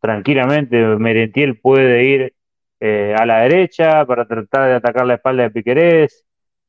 [0.00, 2.34] tranquilamente, Merentiel puede ir
[2.78, 6.24] eh, a la derecha para tratar de atacar la espalda de Piquerés.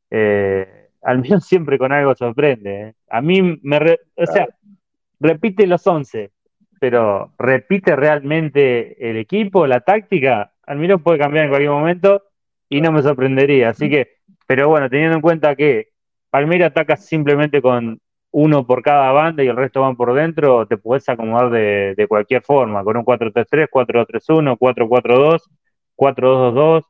[0.10, 2.82] Eh, Almirón siempre con algo sorprende.
[2.82, 2.94] ¿eh?
[3.10, 3.78] A mí me.
[4.16, 4.48] o sea,
[5.20, 6.32] repite los 11,
[6.80, 10.54] pero repite realmente el equipo, la táctica.
[10.66, 12.24] Almirón puede cambiar en cualquier momento
[12.76, 13.70] y no me sorprendería.
[13.70, 14.18] Así que,
[14.48, 15.88] pero bueno, teniendo en cuenta que
[16.30, 18.02] Palmeiras ataca simplemente con
[18.32, 22.42] uno por cada banda y el resto van por dentro, te puedes acomodar de, cualquier
[22.42, 25.42] forma, con un 4-3-3, 4-2-3-1, 4-4-2,
[25.96, 26.84] 4-2-2-2.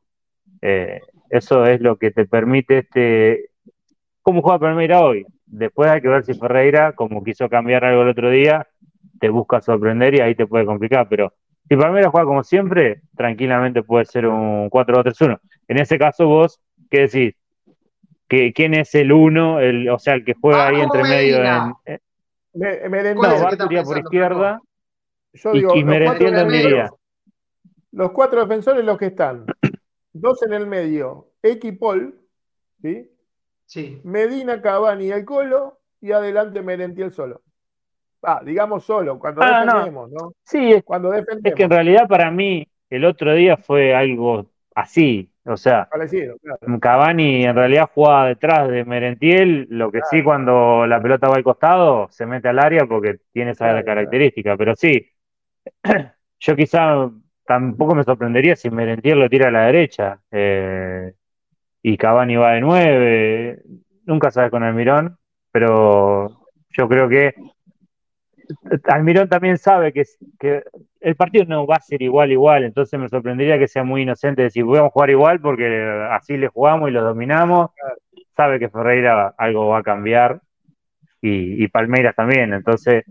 [1.30, 3.52] eso es lo que te permite este,
[4.24, 5.26] cómo juega Palmeiras hoy.
[5.46, 8.68] Después hay que ver si Ferreira, como quiso cambiar algo el otro día,
[9.20, 11.08] te busca sorprender y ahí te puede complicar.
[11.10, 11.34] Pero
[11.70, 15.40] si Palmeiras juega como siempre, tranquilamente puede ser un 4-2-3-1.
[15.68, 16.60] En ese caso, vos,
[16.90, 17.36] ¿qué decís?
[18.28, 19.60] ¿Que, ¿Quién es el uno?
[19.60, 21.38] El, o sea, el que juega ahí entre medio.
[21.86, 22.00] En,
[22.64, 24.62] eh, me, no, por izquierda.
[25.34, 25.84] Yo digo, y, y
[27.92, 29.46] Los cuatro defensores, los que están.
[30.14, 32.18] Dos en el medio, Equipol,
[32.82, 33.12] ¿sí?
[34.04, 37.42] Medina, Cavani y el Colo, y adelante Merentiel solo.
[38.24, 40.34] Ah, digamos solo, cuando ah, defendemos, no.
[40.44, 41.46] Sí, es, cuando defendemos.
[41.46, 45.30] es que en realidad para mí el otro día fue algo así.
[45.48, 45.88] O sea,
[46.82, 51.44] Cavani en realidad jugaba detrás de Merentiel, lo que sí cuando la pelota va al
[51.44, 55.08] costado se mete al área porque tiene esa característica, pero sí,
[56.40, 57.12] yo quizá
[57.46, 60.20] tampoco me sorprendería si Merentiel lo tira a la derecha.
[60.32, 61.14] Eh,
[61.84, 63.62] y Cavani va de nueve,
[64.06, 65.16] nunca sabes con Almirón,
[65.52, 67.36] pero yo creo que
[68.86, 70.06] Almirón también sabe que,
[70.40, 70.64] que
[71.06, 74.42] el partido no va a ser igual, igual, entonces me sorprendería que sea muy inocente
[74.42, 77.70] decir, voy a jugar igual porque así le jugamos y lo dominamos.
[78.36, 80.42] Sabe que Ferreira algo va a cambiar
[81.22, 83.06] y, y Palmeiras también, entonces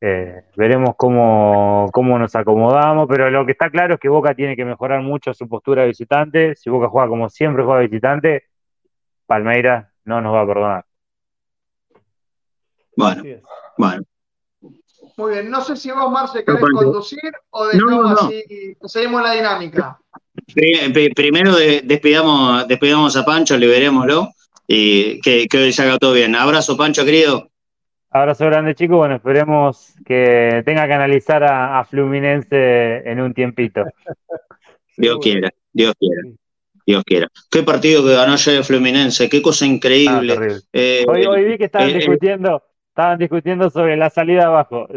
[0.00, 4.56] eh, veremos cómo, cómo nos acomodamos, pero lo que está claro es que Boca tiene
[4.56, 6.56] que mejorar mucho su postura de visitante.
[6.56, 8.46] Si Boca juega como siempre juega visitante,
[9.24, 10.84] Palmeiras no nos va a perdonar.
[12.96, 13.22] Bueno,
[13.78, 14.02] bueno.
[15.20, 18.42] Muy bien, no sé si vos, Marce, querés conducir o dejamos así,
[18.86, 19.98] seguimos la dinámica.
[21.14, 24.30] Primero despidamos, despidamos a Pancho, liberémoslo
[24.66, 26.34] y que, que hoy se haga todo bien.
[26.34, 27.50] Abrazo, Pancho, querido.
[28.08, 28.96] Abrazo grande, chicos.
[28.96, 33.84] Bueno, esperemos que tenga que analizar a, Fluminense en un tiempito.
[34.96, 36.22] Dios quiera, Dios quiera.
[36.86, 37.28] Dios quiera.
[37.50, 40.34] Qué partido que ganó ayer Fluminense, qué cosa increíble.
[40.34, 44.88] Ah, eh, hoy, vi que estaban eh, discutiendo, estaban discutiendo sobre la salida abajo.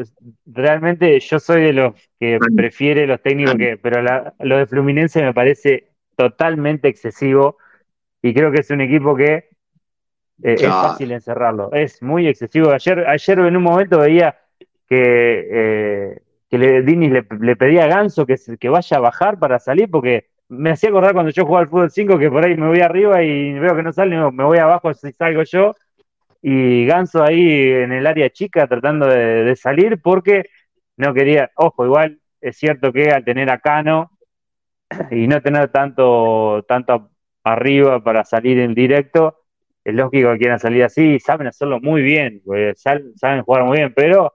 [0.46, 4.02] Realmente yo soy de los que prefiere los técnicos que, pero
[4.40, 7.58] lo de Fluminense me parece totalmente excesivo
[8.22, 9.50] y creo que es un equipo que
[10.44, 11.72] eh, es fácil encerrarlo.
[11.72, 12.72] Es muy excesivo.
[12.72, 14.38] Ayer, ayer en un momento veía
[14.90, 19.60] que, eh, que le, Dini le, pedía a Ganso que, que vaya a bajar para
[19.60, 22.68] salir, porque me hacía acordar cuando yo jugaba al fútbol 5 que por ahí me
[22.68, 25.76] voy arriba y veo que no sale, me voy abajo si salgo yo.
[26.46, 30.44] Y Ganso ahí en el área chica tratando de, salir porque
[30.98, 34.12] no quería, ojo, igual es cierto que al tener a Cano
[35.10, 37.12] y no tener tanto, tanto
[37.46, 39.40] arriba para salir en directo,
[39.86, 42.42] es lógico que quieran salir así, saben hacerlo muy bien,
[42.76, 44.34] saben jugar muy bien, pero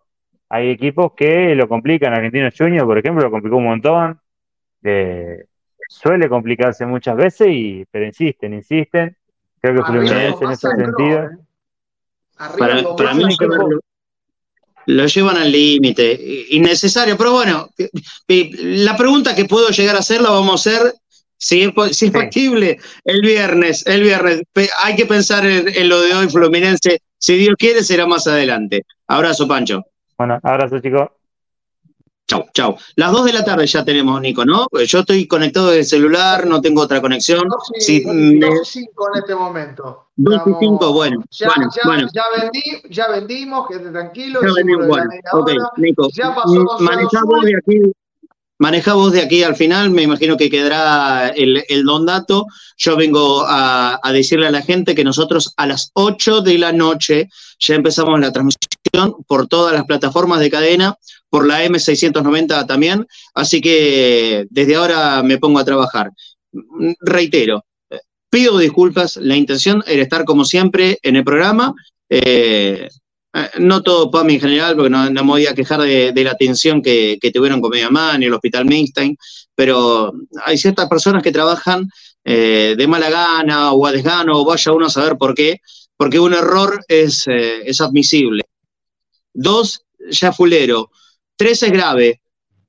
[0.48, 2.14] hay equipos que lo complican.
[2.14, 4.20] Argentino Junior, por ejemplo, lo complicó un montón.
[4.82, 5.44] Eh,
[5.88, 9.14] suele complicarse muchas veces, y, pero insisten, insisten.
[9.61, 11.24] Creo que Fluminense en ese sentido.
[11.24, 11.47] ¿eh?
[12.39, 13.24] Para, mí
[14.86, 17.68] lo, llevan al límite, innecesario, pero bueno,
[18.28, 20.95] la pregunta que puedo llegar a hacer la vamos a hacer
[21.36, 24.43] si es, factible, el viernes, el viernes.
[24.82, 27.01] Hay que pensar en, lo de hoy, Fluminense.
[27.16, 28.84] Si Dios quiere, será más adelante.
[29.07, 29.84] Abrazo, Pancho.
[30.16, 31.09] Bueno, abrazo, chicos.
[32.28, 32.76] Chau, chau.
[32.96, 34.66] Las dos de la tarde ya tenemos, Nico, ¿no?
[34.86, 37.48] Yo estoy conectado desde el celular, no tengo otra conexión.
[37.48, 38.02] Dos y,
[38.64, 40.08] cinco en este momento.
[40.14, 41.24] Dos y cinco, bueno.
[41.30, 42.08] Ya, bueno, ya, bueno.
[42.12, 44.40] ya, vendí, ya vendimos, quédate tranquilo.
[44.42, 45.10] Ya vendimos, bueno.
[45.32, 46.08] Ok, Nico.
[46.12, 47.92] Ya pasó manejamos de aquí
[48.60, 52.46] Maneja vos de aquí al final, me imagino que quedará el, don dato.
[52.76, 57.28] Yo vengo a, decirle a la gente que nosotros a las 8 de la noche
[57.60, 58.58] ya empezamos la transmisión
[59.26, 60.97] por todas las plataformas de cadena,
[61.30, 66.11] por la M690 también, así que desde ahora me pongo a trabajar.
[67.01, 67.64] Reitero,
[68.30, 71.74] pido disculpas, la intención era estar como siempre en el programa.
[72.09, 72.89] Eh,
[73.34, 76.82] eh, no todo PAMI en general, porque no, me voy a quejar de, la atención
[76.82, 79.16] que, tuvieron con Man y el Hospital Mainstein,
[79.55, 80.12] pero
[80.45, 81.89] hay ciertas personas que trabajan
[82.24, 85.61] eh, de mala gana o a desgano, o vaya uno a saber por qué,
[85.97, 88.45] porque un error es, es admisible.
[89.41, 90.91] Dos, ya fulero.
[91.36, 92.20] Tres es grave.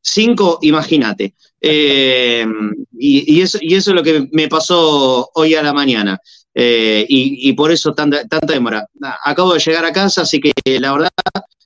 [0.02, 1.34] Cinco, imagínate.
[1.62, 6.20] y, eso, y eso es lo que me pasó hoy a la mañana.
[6.54, 8.86] Eh, y, por eso tanta, tanta demora.
[9.24, 11.10] Acabo de llegar a casa, así que la verdad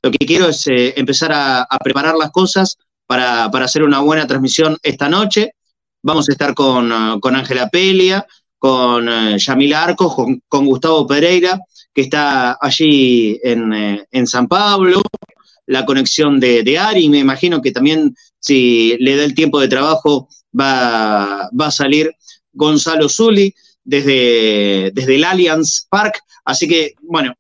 [0.02, 4.78] lo que quiero es eh, empezar a, preparar las cosas para, hacer una buena transmisión
[4.84, 5.52] esta noche.
[6.02, 8.26] Vamos a estar con Ángela Pelia,
[8.64, 10.16] con uh, Yamila Arcos,
[10.48, 11.60] con, Gustavo Pereira,
[11.94, 15.02] que está allí en, San Pablo,
[15.68, 20.28] la conexión de, Ari, me imagino que también si le da el tiempo de trabajo
[20.60, 22.16] va, va a salir
[22.52, 26.22] Gonzalo Zuli desde, desde el Allianz Park.
[26.46, 27.34] Así que, bueno,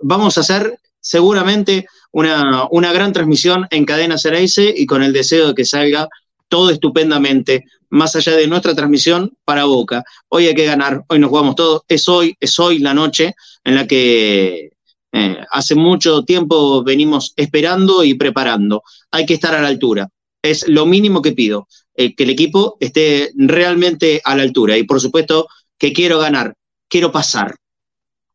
[0.00, 5.54] vamos a hacer seguramente una, gran transmisión en cadena Cereice y con el deseo de
[5.54, 6.08] que salga
[6.48, 10.02] todo estupendamente, más allá de nuestra transmisión para Boca.
[10.28, 13.34] Hoy hay que ganar, hoy nos jugamos todo, es hoy, es hoy la noche
[13.64, 14.70] en la que
[15.12, 18.82] eh, hace mucho tiempo venimos esperando y preparando.
[19.10, 20.08] Hay que estar a la altura.
[20.42, 24.78] Es lo mínimo que pido, eh, que el equipo esté realmente a la altura.
[24.78, 26.54] Y por supuesto, que quiero ganar,
[26.88, 27.56] quiero pasar,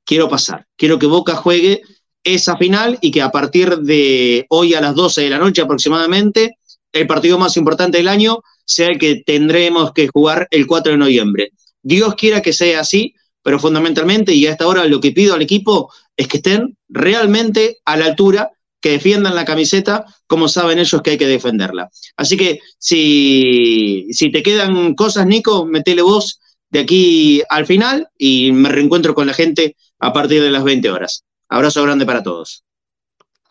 [0.03, 1.82] quiero pasar, quiero que Boca juegue
[2.24, 6.58] esa final y que a partir de hoy a las 12 de la noche aproximadamente,
[6.96, 10.98] el partido más importante del año sea el que tendremos que jugar el 4 de
[10.98, 11.52] noviembre.
[11.84, 15.41] Dios quiera que sea así, pero fundamentalmente, y a esta hora lo que pido al
[15.41, 21.02] equipo es que estén realmente a la altura, que defiendan la camiseta como saben ellos
[21.02, 21.89] que hay que defenderla.
[22.18, 26.39] Así que si, si te quedan cosas, Nico, metele vos
[26.70, 30.89] de aquí al final y me reencuentro con la gente a partir de las 20
[30.89, 31.24] horas.
[31.50, 32.64] Abrazo grande para todos.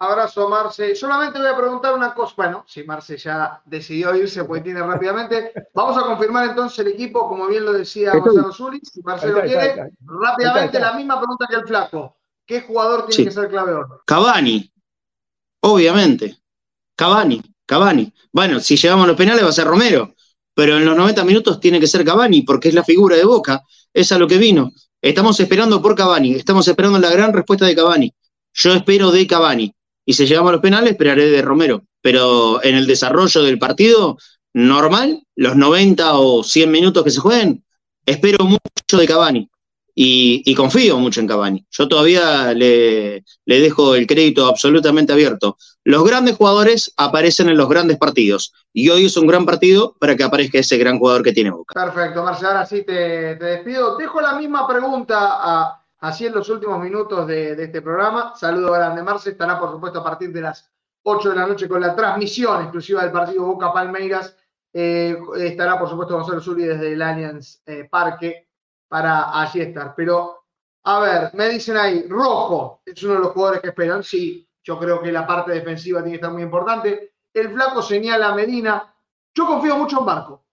[0.05, 0.95] Abrazo, Marce.
[0.95, 2.35] Solamente voy a preguntar una cosa.
[2.37, 5.53] Bueno, si Marce ya decidió irse, pues tiene rápidamente.
[5.75, 8.81] Vamos a confirmar entonces el equipo, como bien lo decía Gonzalo Zuli.
[8.81, 12.17] Si Marcelo quiere, rápidamente la misma pregunta que el Flaco.
[12.47, 13.85] ¿Qué jugador tiene que ser clave hoy?
[14.07, 14.73] Cavani.
[15.61, 16.39] Obviamente.
[16.97, 17.43] Cavani.
[17.67, 18.13] Cavani.
[18.33, 20.15] Bueno, si llegamos a los penales va a ser Romero
[20.55, 23.63] pero en los 90 minutos tiene que ser Cavani, porque es la figura de Boca,
[23.93, 24.73] es a lo que vino.
[25.03, 28.15] Estamos esperando por Cavani, estamos esperando la gran respuesta de Cavani.
[28.55, 29.74] Yo espero de Cavani,
[30.05, 31.85] y si llegamos a los penales, esperaré de Romero.
[32.01, 34.19] Pero en el desarrollo del partido,
[34.53, 37.65] normal, los 90 o 100 minutos que se jueguen,
[38.07, 39.51] espero mucho de Cavani
[39.95, 41.65] y, confío mucho en Cavani.
[41.71, 45.57] Yo todavía le, dejo el crédito absolutamente abierto.
[45.85, 50.17] Los grandes jugadores aparecen en los grandes partidos y hoy es un gran partido para
[50.17, 51.75] que aparezca ese gran jugador que tiene Boca.
[51.75, 53.97] Perfecto, Marcelo, ahora sí te, despido.
[53.97, 58.35] Dejo la misma pregunta así en los últimos minutos de, este programa.
[58.37, 59.31] Saludo grande, Marce.
[59.31, 60.71] Estará, por supuesto, a partir de las
[61.03, 64.37] 8 de la noche con la transmisión exclusiva del partido Boca Palmeiras.
[64.73, 68.49] Eh, estará, por supuesto, Gonzalo Zuli desde el Allianz eh, Parque
[68.87, 69.95] para allí estar.
[69.97, 70.45] Pero,
[70.85, 74.03] a ver, me dicen ahí, Rojo es uno de los jugadores que esperan.
[74.03, 77.15] Sí, yo creo que la parte defensiva tiene que estar muy importante.
[77.33, 78.95] El flaco señala a Medina.
[79.35, 80.45] Yo confío mucho en Barco.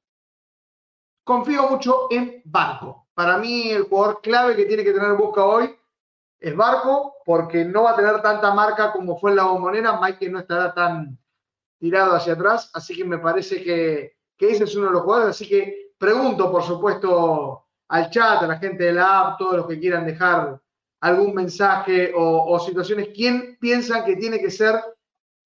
[1.25, 3.00] Confío mucho en Barco.
[3.13, 5.75] Para mí, el jugador clave que tiene que tener Boca hoy
[6.39, 9.99] es Barco, porque no va a tener tanta marca como fue en la bombonera.
[10.01, 11.17] Mike no estará tan
[11.77, 12.69] tirado hacia atrás.
[12.73, 15.35] Así que me parece que, que ese es uno de los jugadores.
[15.35, 19.67] Así que pregunto, por supuesto, al chat, a la gente de la app, todos los
[19.67, 20.59] que quieran dejar
[21.01, 24.79] algún mensaje o, situaciones, ¿quién piensan que tiene que ser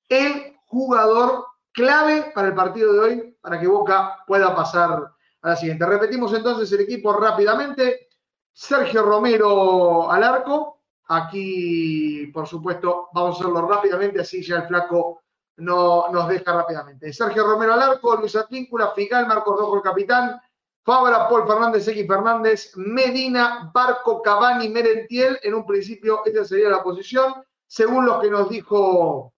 [0.10, 5.12] el jugador clave para el partido de hoy para que Boca pueda pasar
[5.46, 5.86] a la siguiente?
[5.86, 8.10] Repetimos entonces el equipo rápidamente.
[8.52, 10.82] Sergio Romero al arco.
[11.08, 15.22] Aquí, por supuesto, vamos a hacerlo rápidamente, así ya el flaco
[15.58, 17.14] no nos deja rápidamente.
[17.14, 20.42] Sergio Romero al arco, Luis Atíncula, Figal, Marcos Rojo el capitán,
[20.84, 25.38] Fabra, Paul Fernández, X Fernández, Medina, Barco, Cavani, Merentiel.
[25.44, 27.36] En un principio, esta sería la posición.
[27.68, 29.35] Según lo que nos dijo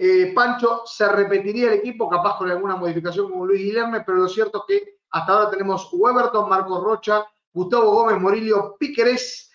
[0.00, 4.28] eh, Pancho, se repetiría el equipo, capaz con alguna modificación como Luis Guillermo, pero lo
[4.28, 9.50] cierto es que hasta ahora tenemos Weberton, Marcos Rocha, Gustavo Gómez, Morillo, Piquerés,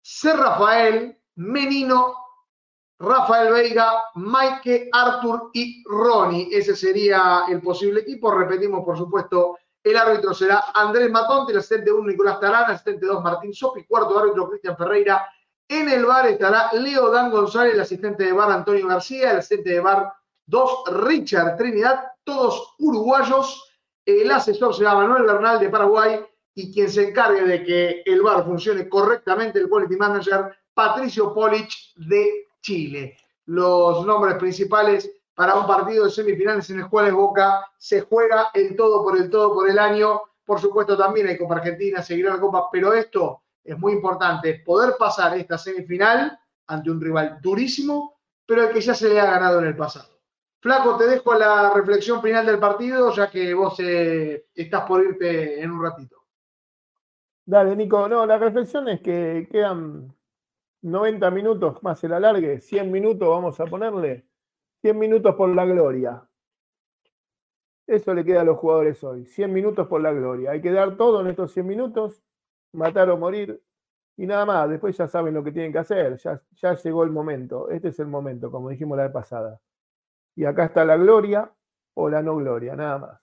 [0.00, 0.32] C.
[0.34, 2.14] Rafael, Menino,
[2.98, 6.48] Rafael Veiga, Maike, Arthur y Ronnie.
[6.50, 8.30] Ese sería el posible equipo.
[8.30, 13.22] Repetimos, por supuesto, el árbitro será Andrés Matonte, el asistente 1 Nicolás Tarán, asistente 2
[13.22, 15.26] Martín Sopi, cuarto árbitro Cristian Ferreira.
[15.68, 19.70] En el bar estará Leo Dan González, el asistente de bar Antonio García, el asistente
[19.70, 20.12] de bar
[20.46, 23.70] 2 Richard Trinidad, todos uruguayos.
[24.04, 26.20] El asesor será Manuel Bernal de Paraguay
[26.54, 31.94] y quien se encargue de que el bar funcione correctamente, el quality manager Patricio Polich
[31.96, 33.16] de Chile.
[33.46, 38.76] Los nombres principales para un partido de semifinales en el cual Boca se juega el
[38.76, 40.20] todo por el todo por el año.
[40.44, 44.94] Por supuesto, también hay Copa Argentina, seguirá la Copa, pero esto es muy importante, poder
[44.98, 49.60] pasar esta semifinal ante un rival durísimo, pero el que ya se le ha ganado
[49.60, 50.20] en el pasado.
[50.60, 55.60] Flaco, te dejo la reflexión final del partido, ya que vos eh, estás por irte
[55.60, 56.24] en un ratito.
[57.44, 58.08] Dale, Nico.
[58.08, 60.14] No, la reflexión es que quedan
[60.84, 64.26] 90 minutos más el alargue, 100 minutos vamos a ponerle,
[64.82, 66.22] 100 minutos por la gloria.
[67.86, 70.52] Eso le queda a los jugadores hoy, 100 minutos por la gloria.
[70.52, 72.22] Hay que dar todo en estos 100 minutos,
[72.74, 73.60] matar o morir
[74.16, 74.68] y nada más.
[74.68, 77.70] Después ya saben lo que tienen que hacer, ya, ya llegó el momento.
[77.70, 79.60] Este es el momento, como dijimos la vez pasada.
[80.36, 81.50] Y acá está la gloria
[81.94, 83.20] o la no gloria, nada más.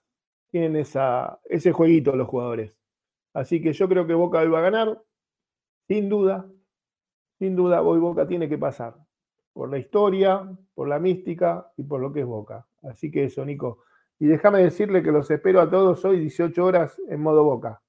[0.50, 2.76] Tienen esa, ese jueguito los jugadores.
[3.34, 5.02] Así que yo creo que Boca hoy va a ganar,
[5.88, 6.46] sin duda,
[7.38, 8.94] sin duda hoy Boca tiene que pasar
[9.52, 12.66] por la historia, por la mística y por lo que es Boca.
[12.82, 13.84] Así que eso, Nico.
[14.18, 17.82] Y déjame decirle que los espero a todos hoy 18 horas en modo Boca.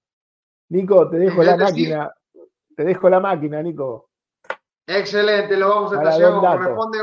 [0.70, 2.14] Nico, te dejo la máquina.
[2.76, 4.10] Te dejo la máquina, Nico.
[4.88, 7.00] Excelente, lo vamos a estacionar como corresponde.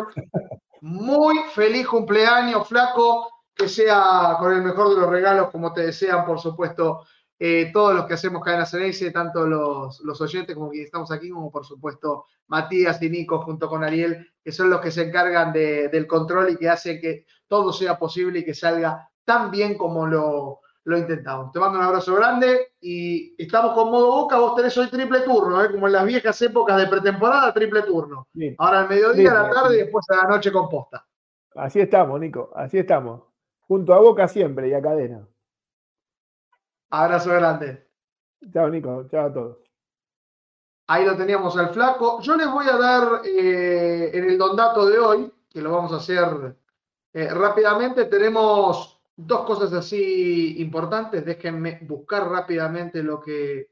[0.82, 3.28] Muy feliz cumpleaños, flaco.
[3.54, 7.04] Que sea con el mejor de los regalos, como te desean, por supuesto,
[7.38, 11.30] eh, todos los que hacemos Cadena Ceneice, tanto los, los oyentes como quienes estamos aquí,
[11.30, 15.52] como por supuesto Matías y Nico junto con Ariel, que son los que se encargan
[15.52, 20.06] del control y que hacen que todo sea posible y que salga tan bien como
[20.06, 21.52] lo, lo intentamos.
[21.52, 24.38] Te mando un abrazo grande y estamos con modo boca.
[24.38, 25.70] Vos tenés hoy triple turno, ¿eh?
[25.70, 28.28] como en las viejas épocas de pretemporada, triple turno.
[28.58, 31.06] Ahora al mediodía, a la tarde y después a la noche composta.
[31.54, 33.22] Así estamos, Nico, así estamos.
[33.60, 35.26] Junto a Boca siempre y a cadena.
[36.90, 37.88] Abrazo grande.
[38.52, 39.06] Chao, Nico.
[39.08, 39.58] Chao a todos.
[40.88, 42.20] Ahí lo teníamos al flaco.
[42.20, 45.92] Yo les voy a dar eh, en el don dato de hoy, que lo vamos
[45.92, 46.56] a hacer
[47.12, 48.06] eh, rápidamente.
[48.06, 51.24] Tenemos dos cosas así importantes.
[51.24, 53.70] Déjenme buscar rápidamente lo que,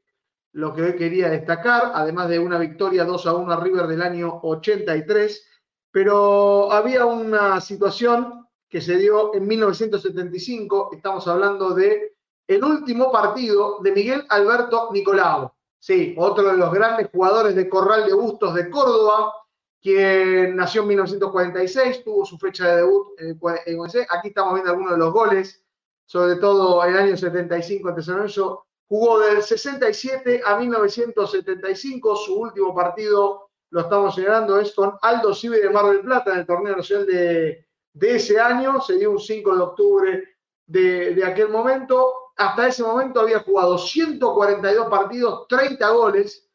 [0.52, 4.02] lo que hoy quería destacar, además de una victoria 2 a 1 a River del
[4.02, 5.46] año 83.
[5.90, 10.90] Pero había una situación que se dio en 1975.
[10.92, 15.52] Estamos hablando de el último partido de Miguel Alberto Nicolau.
[15.78, 19.32] Sí, otro de los grandes jugadores de Corral de Bustos de Córdoba,
[19.80, 24.92] quien nació en 1946, tuvo su fecha de debut en el Aquí estamos viendo algunos
[24.92, 25.64] de los goles,
[26.06, 28.64] sobre todo el año 75 ante San Lorenzo.
[28.88, 35.60] Jugó del 67 a 1975, su último partido, lo estamos señalando, es con Aldo Civi
[35.60, 37.66] de Mar del Plata en el torneo nacional de,
[38.00, 40.24] ese año, se dio un 5 de octubre
[40.66, 46.48] de, de aquel momento hasta ese momento había jugado 142 partidos, 30 goles.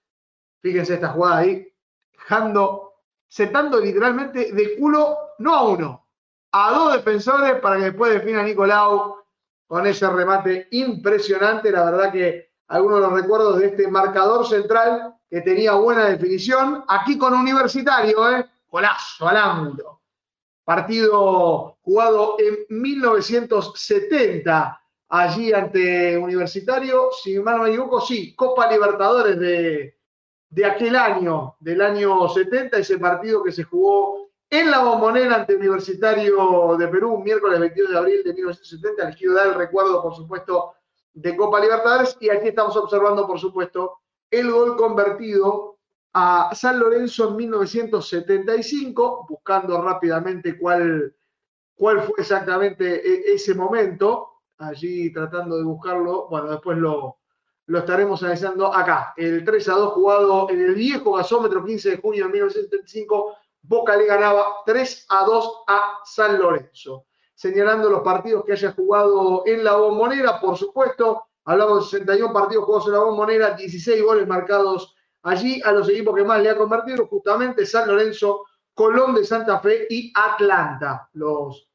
[0.61, 1.67] Fíjense esta jugada ahí,
[2.13, 2.82] dejando,
[3.33, 6.05] setando literalmente de culo, no a uno,
[6.51, 9.15] a dos defensores para que después defina Nicolau
[9.65, 11.71] con ese remate impresionante.
[11.71, 16.85] La verdad que algunos de los recuerdos de este marcador central que tenía buena definición.
[16.87, 18.45] Aquí con Universitario, ¿eh?
[18.69, 19.81] Golazo al
[20.63, 24.79] Partido jugado en 1970
[25.09, 29.97] allí ante Universitario, si mal no me equivoco, sí, Copa Libertadores de,
[30.53, 35.55] de aquel año, del año 70, ese partido que se jugó en la bombonera ante
[35.55, 39.05] Universitario de Perú, miércoles 22 de abril de 1970.
[39.05, 40.75] Les quiero dar el recuerdo, por supuesto,
[41.11, 42.15] de Copa Libertadores.
[42.19, 45.79] Y aquí estamos observando, por supuesto, el gol convertido
[46.13, 51.15] a San Lorenzo en 1975, buscando rápidamente cuál,
[51.73, 56.27] cuál fue exactamente e, ese momento allí tratando de buscarlo.
[56.29, 57.22] Bueno, después lo,
[57.67, 59.13] lo estaremos analizando acá.
[59.15, 63.37] El 3 a 2 jugado en el viejo gasómetro 15 de junio de 1975.
[63.61, 67.05] Boca le ganaba 3 a 2 a San Lorenzo.
[67.33, 72.65] Señalando los partidos que haya jugado en la bombonera, por supuesto, hablamos de 61 partidos
[72.65, 76.57] jugados en la bombonera, 16 goles marcados allí a los equipos que más le ha
[76.57, 81.69] convertido, justamente San Lorenzo, Colón de Santa Fe y Atlanta, los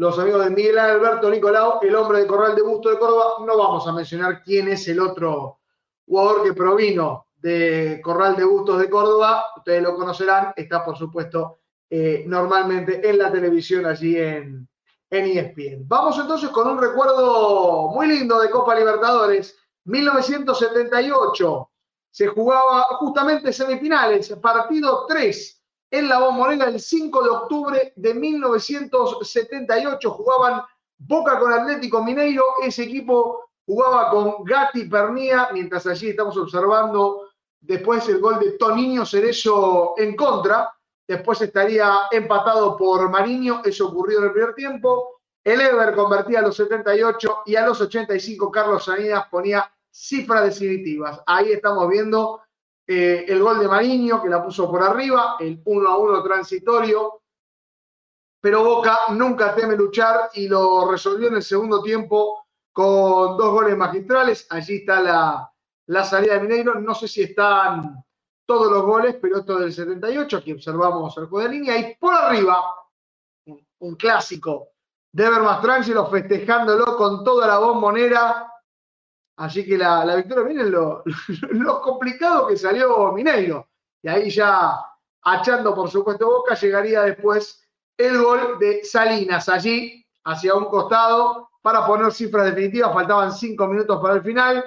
[0.00, 3.44] los amigos de Miguel Alberto Nicolau, el hombre de Corral de Busto de Córdoba.
[3.44, 5.58] No vamos a mencionar quién es el otro
[6.06, 9.44] jugador que provino de Corral de Bustos de Córdoba.
[9.58, 10.54] Ustedes lo conocerán.
[10.56, 11.58] Está, por supuesto,
[11.90, 14.66] eh, normalmente en la televisión allí en,
[15.10, 15.86] en ESPN.
[15.86, 19.54] Vamos entonces con un recuerdo muy lindo de Copa Libertadores.
[19.84, 21.70] 1978
[22.10, 25.59] se jugaba justamente semifinales, partido 3
[25.90, 30.62] en la Bombonera el 5 de octubre de 1978 jugaban
[30.98, 37.30] Boca con Atlético Mineiro, ese equipo jugaba con Gatti Pernía, mientras allí estamos observando
[37.60, 40.72] después el gol de Toniño Cerezo en contra,
[41.08, 46.42] después estaría empatado por Mariño, eso ocurrió en el primer tiempo, el Ever convertía a
[46.42, 51.20] los 78 y a los 85 Carlos Salinas ponía cifras definitivas.
[51.26, 52.42] Ahí estamos viendo
[52.86, 57.22] eh, el gol de Mariño que la puso por arriba, el 1 a 1 transitorio,
[58.40, 63.76] pero Boca nunca teme luchar y lo resolvió en el segundo tiempo con dos goles
[63.76, 64.46] magistrales.
[64.50, 65.52] Allí está la,
[65.86, 66.74] la salida de Mineiro.
[66.76, 68.02] No sé si están
[68.46, 71.76] todos los goles, pero esto del 78, aquí observamos el juego de línea.
[71.78, 72.60] Y por arriba,
[73.78, 74.70] un, clásico
[75.12, 78.49] de Mastrangelo festejándolo con toda la bombonera.
[79.40, 80.70] Así que la, la victoria, miren
[81.64, 83.70] lo, complicado que salió Mineiro.
[84.02, 84.78] Y ahí ya,
[85.22, 91.86] achando por supuesto Boca, llegaría después el gol de Salinas allí, hacia un costado, para
[91.86, 92.92] poner cifras definitivas.
[92.92, 94.62] Faltaban cinco minutos para el final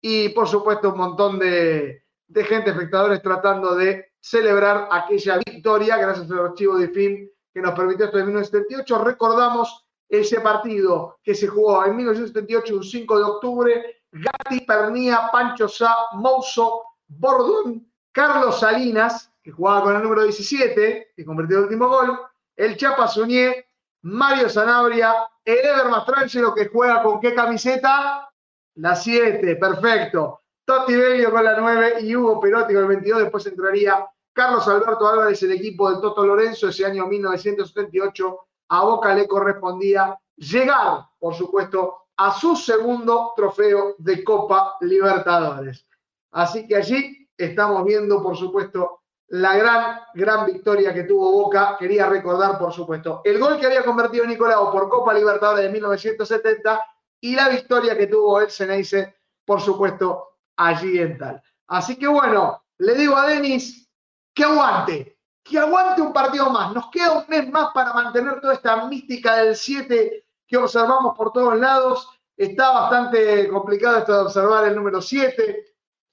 [0.00, 6.46] y por supuesto un montón de, gente, espectadores, tratando de celebrar aquella victoria gracias al
[6.46, 9.02] archivo de film que nos permitió en 1978.
[9.02, 15.68] Recordamos ese partido que se jugó en 1978, un 5 de octubre, Gatti, Pernía, Pancho
[15.68, 21.88] Sá, Mouso, Bordón, Carlos Salinas, que jugaba con el número 17, que convirtió el último
[21.88, 22.20] gol,
[22.54, 23.66] el Chapa Suñé,
[24.02, 28.30] Mario Sanabria, el Ever Mastrangelo, que juega con qué camiseta?
[28.74, 30.42] La 7, perfecto.
[30.64, 33.22] Totti Bello con la 9 y Hugo Perotti con el 22.
[33.22, 38.38] Después entraría Carlos Alberto Álvarez, el equipo del Toto Lorenzo, ese año 1978.
[38.68, 45.84] A Boca le correspondía llegar, por supuesto, a su segundo trofeo de Copa Libertadores.
[46.30, 51.76] Así que allí estamos viendo, por supuesto, la gran, gran victoria que tuvo Boca.
[51.76, 56.80] Quería recordar, por supuesto, el gol que había convertido Nicolau por Copa Libertadores de 1970
[57.22, 61.42] y la victoria que tuvo el Ceneice, por supuesto, allí en tal.
[61.66, 63.90] Así que bueno, le digo a Denis
[64.32, 66.72] que aguante, que aguante un partido más.
[66.72, 71.32] Nos queda un mes más para mantener toda esta mística del 7 que observamos por
[71.32, 72.06] todos lados.
[72.36, 75.64] Está bastante complicado esto de observar el número 7.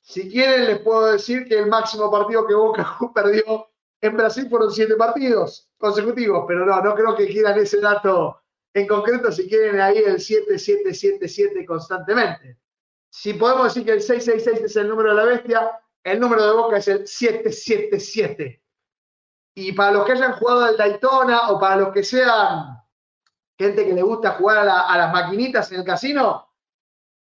[0.01, 3.67] Si quieren, les puedo decir que el máximo partido que Boca perdió
[4.01, 8.41] en Brasil fueron siete partidos consecutivos, pero no, no creo que quieran ese dato
[8.73, 12.59] en concreto si quieren ahí el 7777 constantemente.
[13.09, 16.53] Si podemos decir que el 666 es el número de la bestia, el número de
[16.53, 18.63] Boca es el 777.
[19.55, 22.79] Y para los que hayan jugado al Daytona o para los que sean
[23.59, 26.49] gente que le gusta jugar a, las maquinitas en el casino,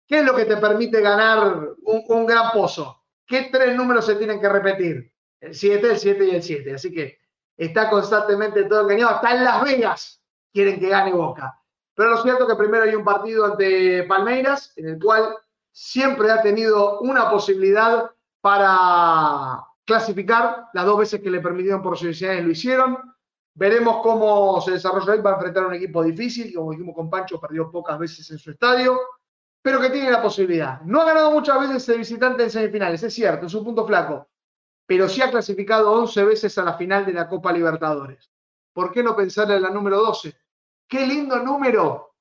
[0.06, 3.02] ¿qué es lo que te permite ganar un, gran pozo?
[3.26, 5.12] ¿Qué tres números se tienen que repetir?
[5.40, 6.74] El 7, el 7 y el 7.
[6.74, 7.18] Así que
[7.56, 9.16] está constantemente todo engañado.
[9.16, 11.60] Hasta en Las Vegas quieren que gane Boca.
[11.94, 15.36] Pero lo cierto es que primero hay un partido ante Palmeiras, en el cual
[15.72, 18.10] siempre ha tenido una posibilidad
[18.40, 23.17] para clasificar, las dos veces que le permitieron por posibilidades lo hicieron.
[23.58, 27.10] Veremos cómo se desarrolla ahí, va a enfrentar a un equipo difícil, como dijimos con
[27.10, 29.00] Pancho, perdió pocas veces en su estadio,
[29.60, 30.80] pero que tiene la posibilidad.
[30.82, 34.28] No ha ganado muchas veces de visitante en semifinales, es cierto, es un punto flaco,
[34.86, 38.30] pero sí ha clasificado 11 veces a la final de la Copa Libertadores.
[38.72, 40.38] ¿Por qué no pensar en la número 12?
[40.86, 42.14] Qué lindo número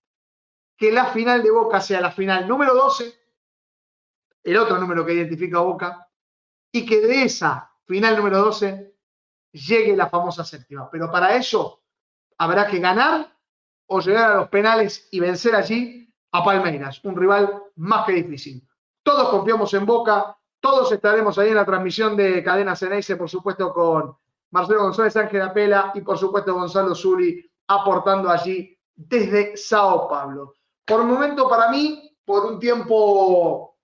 [0.75, 3.13] que la final de Boca sea la final número 12,
[4.43, 6.09] el otro número que identifica Boca,
[6.71, 8.96] y que de esa final número 12
[9.57, 10.89] llegue la famosa séptima.
[10.89, 11.81] Pero para eso
[12.37, 13.35] habrá que ganar
[13.87, 18.67] o llegar a los penales y vencer allí a Palmeiras, un rival más que difícil.
[19.01, 23.73] Todos confiamos en Boca, todos estaremos ahí en la transmisión de Cadena Ceneice, por supuesto,
[23.73, 24.17] con
[24.51, 30.53] Marcelo González Ángel Apela y por supuesto Gonzalo Zuli aportando allí desde Sao Paulo.
[30.85, 33.77] Por un momento para mí, por un tiempo,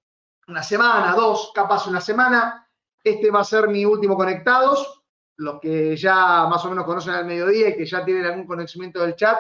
[0.48, 2.68] una semana, dos, capaz una semana,
[3.04, 5.03] este va a ser mi último conectados.
[5.38, 9.02] Los que ya más o menos conocen al mediodía y que ya tienen algún conocimiento
[9.02, 9.40] del chat,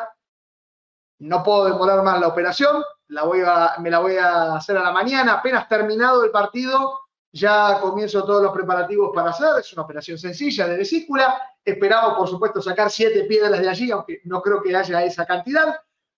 [1.19, 4.83] no puedo demorar más la operación, la voy a, me la voy a hacer a
[4.83, 6.99] la mañana, apenas terminado el partido,
[7.31, 9.59] ya comienzo todos los preparativos para hacer.
[9.59, 11.41] Es una operación sencilla de vesícula.
[11.65, 15.75] Esperamos, por supuesto, sacar siete piedras de allí, aunque no creo que haya esa cantidad.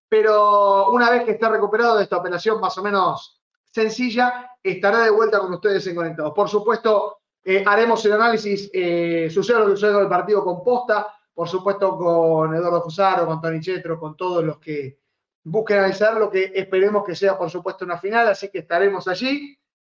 [0.08, 5.10] Pero una vez que esté recuperado de esta operación más o menos sencilla, estaré de
[5.10, 6.32] vuelta con ustedes en Conectados.
[6.34, 10.64] Por supuesto, eh, haremos el análisis, eh, sucede lo que sucede con el partido con
[10.64, 14.98] Posta, por supuesto con Eduardo Fusaro, con Tony Chetro, con todos los que
[15.44, 19.56] busquen analizar lo que esperemos que sea, por supuesto, una final, así que estaremos allí.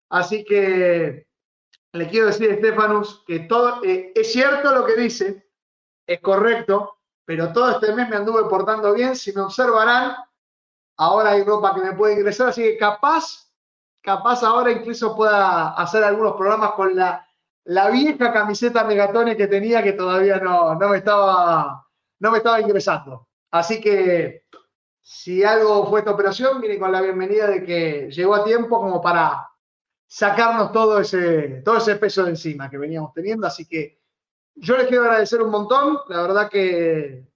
[0.10, 1.26] Así que
[1.94, 5.50] le quiero decir a Estefanus que todo eh, es cierto lo que dice,
[6.06, 9.16] es correcto, pero todo este mes me anduve portando bien.
[9.16, 10.18] Si me observarán,
[10.98, 13.54] ahora hay ropa que me puede ingresar, así que capaz,
[14.02, 17.24] capaz ahora incluso pueda hacer algunos programas con la,
[17.68, 21.86] la vieja camiseta Megatone que tenía que todavía no, no, me estaba,
[22.20, 23.28] no me estaba ingresando.
[23.52, 24.46] Así que
[25.02, 29.02] si algo fue esta operación, viene con la bienvenida de que llegó a tiempo como
[29.02, 29.50] para
[30.08, 33.46] sacarnos todo ese, todo ese peso de encima que veníamos teniendo.
[33.46, 34.00] Así que
[34.56, 36.00] yo les quiero agradecer un montón.
[36.08, 37.28] La verdad que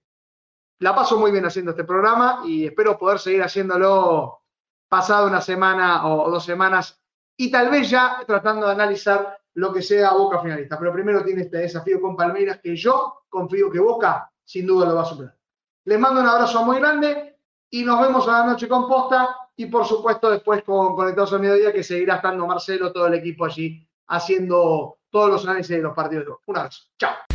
[0.78, 4.40] la paso muy bien haciendo este programa y espero poder seguir haciéndolo
[4.88, 6.98] pasado una semana o dos semanas
[7.36, 10.78] y tal vez ya tratando de analizar lo que sea Boca finalista.
[10.78, 14.94] Pero primero tiene este desafío con Palmeiras que yo confío que Boca sin duda lo
[14.94, 15.36] va a superar.
[15.84, 17.36] Les mando un abrazo muy grande
[17.70, 21.40] y nos vemos a la noche con posta y por supuesto después con Conectados al
[21.40, 25.94] Mediodía que seguirá estando Marcelo, todo el equipo allí haciendo todos los análisis de los
[25.94, 26.38] partidos.
[26.46, 26.82] Un abrazo.
[26.98, 27.31] Chao.